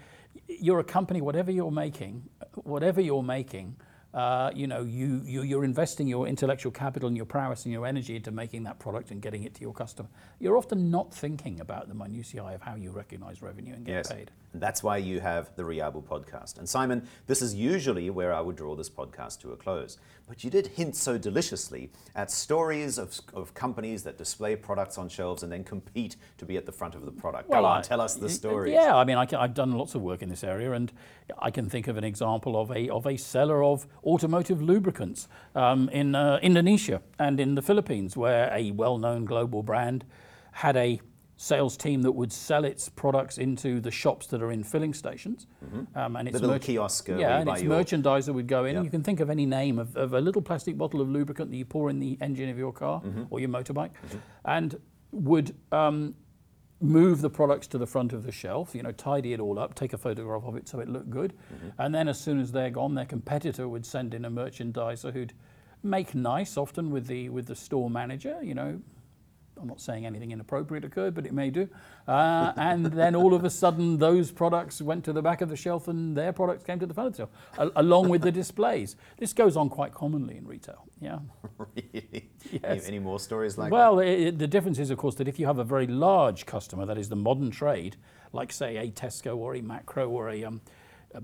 you're 0.48 0.80
a 0.80 0.84
company, 0.84 1.22
whatever 1.22 1.52
you're 1.52 1.72
making, 1.72 2.24
whatever 2.64 3.02
you're 3.02 3.24
making, 3.24 3.76
uh, 4.14 4.52
you 4.54 4.68
know, 4.68 4.82
you, 4.84 5.22
you, 5.26 5.44
you're 5.44 5.64
investing 5.64 6.08
your 6.08 6.28
intellectual 6.28 6.72
capital 6.72 7.08
and 7.08 7.16
your 7.16 7.26
prowess 7.26 7.64
and 7.66 7.72
your 7.72 7.86
energy 7.86 8.16
into 8.18 8.32
making 8.32 8.64
that 8.64 8.78
product 8.80 9.12
and 9.12 9.22
getting 9.22 9.44
it 9.44 9.54
to 9.56 9.62
your 9.62 9.74
customer. 9.74 10.10
You're 10.40 10.58
often 10.58 10.92
not 10.92 11.14
thinking 11.14 11.62
about 11.62 11.88
the 11.88 11.94
minutiae 11.94 12.44
of 12.44 12.62
how 12.62 12.76
you 12.76 12.92
recognize 12.92 13.42
revenue 13.42 13.74
and 13.74 13.86
get 13.86 13.92
Yes. 13.94 14.12
paid. 14.12 14.32
And 14.54 14.62
that's 14.62 14.84
why 14.84 14.98
you 14.98 15.22
have 15.22 15.56
the 15.56 15.64
Riabu 15.64 16.04
podcast. 16.04 16.58
And 16.58 16.68
Simon, 16.68 17.08
this 17.26 17.42
is 17.42 17.56
usually 17.56 18.10
where 18.10 18.34
I 18.34 18.42
would 18.42 18.58
draw 18.58 18.76
this 18.76 18.90
podcast 18.90 19.40
to 19.42 19.54
a 19.54 19.56
close. 19.56 19.98
But 20.28 20.44
you 20.44 20.50
did 20.50 20.68
hint 20.68 20.96
so 20.98 21.18
deliciously 21.18 21.90
at 22.16 22.30
stories 22.32 22.98
of, 22.98 23.18
of 23.34 23.54
companies 23.54 24.04
that 24.04 24.18
display 24.18 24.58
products 24.58 24.98
on 24.98 25.08
shelves 25.08 25.44
and 25.44 25.52
then 25.52 25.64
compete 25.64 26.18
to 26.38 26.46
be 26.46 26.58
at 26.58 26.66
the 26.66 26.72
front 26.74 26.96
of 26.96 27.06
the 27.06 27.12
product. 27.12 27.50
Go 27.50 27.64
on, 27.64 27.80
I- 27.80 27.82
tell 27.82 28.02
us 28.02 28.16
the 28.16 28.30
stories. 28.30 28.74
Yeah, 28.74 28.96
I 28.96 29.06
mean, 29.06 29.16
I 29.18 29.26
have 29.32 29.54
done 29.54 29.72
lots 29.72 29.96
of 29.96 30.02
work 30.02 30.22
in 30.22 30.28
this 30.28 30.44
area, 30.44 30.74
and 30.74 30.92
I 31.40 31.50
can 31.50 31.70
think 31.70 31.88
of 31.88 31.96
an 31.98 32.04
example 32.04 32.60
of 32.60 32.72
a 32.72 32.90
of 32.90 33.08
a 33.08 33.16
seller 33.18 33.64
of 33.64 33.88
automotive 34.04 34.62
lubricants 34.62 35.28
um, 35.56 35.90
in 35.90 36.16
uh, 36.16 36.40
Indonesia 36.42 37.02
and 37.20 37.40
in 37.40 37.56
the 37.56 37.62
Philippines, 37.62 38.18
where 38.18 38.52
a 38.54 38.72
well-known 38.72 39.26
global 39.26 39.64
brand 39.64 40.06
had 40.54 40.76
a 40.76 41.00
sales 41.38 41.76
team 41.76 42.04
that 42.04 42.12
would 42.12 42.32
sell 42.32 42.64
its 42.66 42.88
products 42.90 43.38
into 43.40 43.80
the 43.82 43.90
shops 43.90 44.28
that 44.28 44.44
are 44.44 44.52
in 44.52 44.64
filling 44.64 44.94
stations, 44.94 45.48
um, 45.96 46.16
and 46.16 46.28
its 46.28 46.34
little 46.36 46.50
merch- 46.52 46.62
kiosk, 46.66 47.10
uh, 47.10 47.16
yeah, 47.16 47.40
and 47.40 47.50
its 47.50 47.64
your- 47.64 47.72
merchandiser 47.74 48.32
would 48.34 48.48
go 48.48 48.66
in. 48.66 48.76
Yeah. 48.76 48.84
You 48.84 48.92
can 48.92 49.02
think 49.02 49.20
of 49.20 49.30
any 49.30 49.46
name 49.48 49.80
of, 49.80 49.96
of 49.98 50.14
a 50.14 50.22
little 50.22 50.42
plastic 50.44 50.78
bottle 50.78 51.02
of 51.02 51.10
lubricant 51.10 51.50
that 51.50 51.58
you 51.58 51.66
pour 51.66 51.90
in 51.90 51.98
the 52.00 52.16
engine 52.22 52.50
of 52.50 52.58
your 52.60 52.72
car 52.72 53.02
Mm-hmm. 53.02 53.24
or 53.32 53.40
your 53.40 53.50
motorbike, 53.50 53.92
and 54.46 54.80
would 55.12 55.56
um, 55.72 56.14
move 56.82 57.22
the 57.22 57.30
products 57.30 57.68
to 57.68 57.78
the 57.78 57.88
front 57.88 58.12
of 58.12 58.24
the 58.24 58.32
shelf, 58.32 58.74
you 58.74 58.82
know, 58.82 58.92
tidy 58.92 59.34
it 59.34 59.40
all 59.40 59.60
up, 59.60 59.76
take 59.76 59.94
a 59.94 59.98
photograph 59.98 60.44
of 60.46 60.56
it 60.56 60.68
so 60.68 60.80
it 60.80 60.90
looked 60.90 61.10
good. 61.10 61.34
Mm-hmm. 61.54 61.82
And 61.82 61.94
then 61.94 62.08
as 62.08 62.20
soon 62.20 62.40
as 62.40 62.52
they're 62.52 62.72
gone, 62.72 62.96
their 62.96 63.06
competitor 63.06 63.68
would 63.68 63.86
send 63.86 64.14
in 64.14 64.26
a 64.26 64.32
merchandiser 64.32 65.14
who'd 65.14 65.34
make 65.84 66.16
nice, 66.16 66.58
often 66.58 66.92
with 66.92 67.08
the 67.08 67.30
with 67.30 67.48
the 67.48 67.56
store 67.56 67.90
manager, 67.90 68.40
you 68.42 68.54
know. 68.54 68.82
I'm 69.62 69.68
not 69.68 69.80
saying 69.80 70.06
anything 70.06 70.32
inappropriate 70.32 70.84
occurred, 70.84 71.14
but 71.14 71.26
it 71.28 71.34
may 71.34 71.52
do. 71.52 71.70
Uh, 72.08 72.52
and 72.58 72.86
then 72.88 73.16
all 73.16 73.34
of 73.36 73.44
a 73.46 73.50
sudden, 73.50 73.98
those 73.98 74.32
products 74.32 74.82
went 74.82 75.06
to 75.06 75.14
the 75.14 75.22
back 75.22 75.42
of 75.42 75.50
the 75.50 75.56
shelf 75.56 75.88
and 75.88 76.18
their 76.18 76.34
products 76.34 76.64
came 76.64 76.80
to 76.80 76.86
the 76.88 76.94
front 76.94 77.08
of 77.08 77.14
the 77.14 77.18
shelf, 77.18 77.30
a- 77.58 77.80
along 77.82 78.10
with 78.10 78.24
the 78.24 78.32
displays. 78.32 78.96
This 79.18 79.34
goes 79.34 79.56
on 79.56 79.70
quite 79.70 79.94
commonly 79.94 80.38
in 80.38 80.48
retail. 80.48 80.86
Yeah. 81.00 81.20
really? 81.60 82.30
Yes. 82.52 82.88
Any, 82.88 83.00
more 83.00 83.20
stories 83.20 83.58
like 83.58 83.72
Well, 83.72 84.00
it, 84.00 84.10
it- 84.10 84.40
the 84.40 84.48
difference 84.48 84.80
is, 84.80 84.90
of 84.90 84.98
course, 84.98 85.16
that 85.16 85.28
if 85.28 85.40
you 85.40 85.46
have 85.46 85.60
a 85.60 85.64
very 85.64 85.88
large 85.88 86.46
customer, 86.48 86.86
that 86.88 86.98
is 86.98 87.10
the 87.10 87.16
modern 87.16 87.52
trade, 87.52 87.98
like 88.34 88.52
say 88.52 88.78
a 88.78 88.90
Tesco 88.90 89.38
or 89.38 89.56
a 89.56 89.62
Makro 89.62 90.10
or 90.10 90.30
a 90.30 90.44
um, 90.46 90.62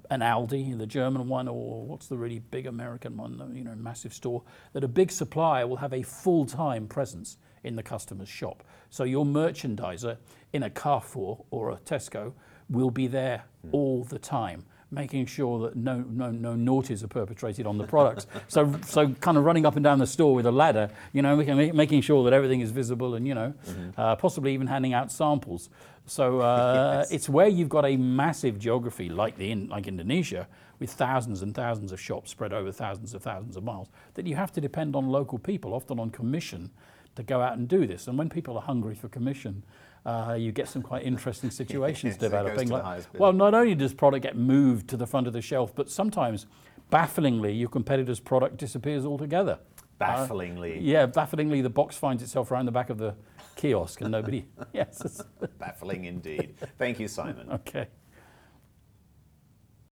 an 0.10 0.20
Aldi, 0.20 0.78
the 0.78 0.86
German 0.86 1.28
one, 1.30 1.48
or 1.48 1.86
what's 1.86 2.08
the 2.08 2.18
really 2.18 2.40
big 2.40 2.66
American 2.68 3.16
one, 3.16 3.52
you 3.56 3.64
know, 3.64 3.74
massive 3.76 4.14
store, 4.14 4.44
that 4.74 4.84
a 4.84 4.88
big 4.88 5.10
supplier 5.12 5.66
will 5.66 5.78
have 5.78 5.94
a 5.94 6.02
full-time 6.02 6.88
presence 6.88 7.38
in 7.64 7.76
the 7.76 7.84
customer's 7.84 8.30
shop. 8.30 8.64
So 8.90 9.04
your 9.04 9.26
merchandiser 9.26 10.18
in 10.54 10.64
a 10.64 10.70
Carrefour 10.70 11.44
or 11.52 11.72
a 11.72 11.78
Tesco 11.78 12.34
will 12.70 12.92
be 12.92 13.08
there 13.08 13.44
all 13.72 14.04
the 14.04 14.20
time 14.20 14.64
making 14.90 15.26
sure 15.26 15.60
that 15.60 15.76
no, 15.76 16.06
no, 16.10 16.32
no 16.32 16.54
naughties 16.54 17.04
are 17.04 17.08
perpetrated 17.10 17.66
on 17.66 17.78
the 17.78 17.84
products. 17.84 18.26
so, 18.48 18.74
so 18.86 19.10
kind 19.16 19.38
of 19.38 19.44
running 19.44 19.66
up 19.66 19.76
and 19.76 19.84
down 19.84 20.00
the 20.00 20.08
store 20.08 20.34
with 20.34 20.46
a 20.46 20.52
ladder, 20.52 20.90
you 21.12 21.22
know, 21.22 21.36
making, 21.36 21.76
making 21.76 22.02
sure 22.02 22.24
that 22.24 22.34
everything 22.34 22.62
is 22.62 22.72
visible 22.72 23.16
and, 23.16 23.28
you 23.28 23.36
know, 23.36 23.54
uh, 23.98 24.16
possibly 24.16 24.54
even 24.54 24.68
handing 24.68 24.94
out 24.94 25.12
samples. 25.12 25.70
So 26.06 26.40
uh, 26.40 27.00
Yes. 27.00 27.12
it's 27.12 27.30
where 27.30 27.48
you've 27.48 27.70
got 27.70 27.86
a 27.86 27.98
massive 27.98 28.60
geography 28.60 29.10
like, 29.10 29.38
the, 29.38 29.52
in, 29.52 29.68
like 29.68 29.88
Indonesia 29.88 30.48
with 30.80 30.92
thousands 30.92 31.42
and 31.42 31.54
thousands 31.54 31.92
of 31.92 32.00
shops 32.00 32.32
spread 32.32 32.54
over 32.54 32.72
thousands 32.72 33.14
of 33.14 33.22
thousands 33.22 33.58
of 33.58 33.64
miles 33.64 33.90
that 34.14 34.26
you 34.26 34.36
have 34.36 34.54
to 34.54 34.62
depend 34.62 34.96
on 34.96 35.10
local 35.10 35.38
people, 35.38 35.74
often 35.74 36.00
on 36.00 36.12
commission, 36.12 36.72
to 37.18 37.24
go 37.24 37.42
out 37.42 37.58
and 37.58 37.68
do 37.68 37.86
this. 37.86 38.08
And 38.08 38.18
when 38.18 38.30
people 38.30 38.56
are 38.58 38.62
hungry 38.62 38.96
for 38.96 39.10
commission, 39.10 39.64
uh, 40.06 40.36
you 40.40 40.52
get 40.52 40.70
some 40.70 40.82
quite 40.82 41.04
interesting 41.04 41.50
situations 41.62 42.14
Yes, 42.14 42.18
developing. 42.18 42.70
Like- 42.70 43.04
well, 43.20 43.34
not 43.34 43.54
only 43.54 43.76
does 43.76 43.94
product 43.94 44.24
get 44.24 44.38
moved 44.38 44.88
to 44.90 44.98
the 44.98 45.06
front 45.06 45.28
of 45.28 45.34
the 45.34 45.42
shelf, 45.42 45.74
but 45.76 45.90
sometimes, 45.90 46.46
bafflingly, 46.90 47.54
your 47.54 47.70
competitor's 47.70 48.20
product 48.20 48.58
disappears 48.58 49.06
altogether. 49.06 49.60
Bafflingly. 50.00 50.78
Yeah, 50.80 51.08
bafflingly, 51.08 51.62
the 51.64 51.72
box 51.72 51.98
finds 51.98 52.22
itself 52.22 52.52
around 52.52 52.68
the 52.68 52.72
back 52.72 52.92
of 52.92 53.00
the 53.00 53.16
kiosk 53.56 54.02
and 54.02 54.12
nobody. 54.12 54.46
yes. 54.74 55.24
Baffling 55.58 56.06
indeed. 56.06 56.54
Thank 56.78 57.00
you, 57.00 57.08
Simon. 57.08 57.50
Okay. 57.52 57.88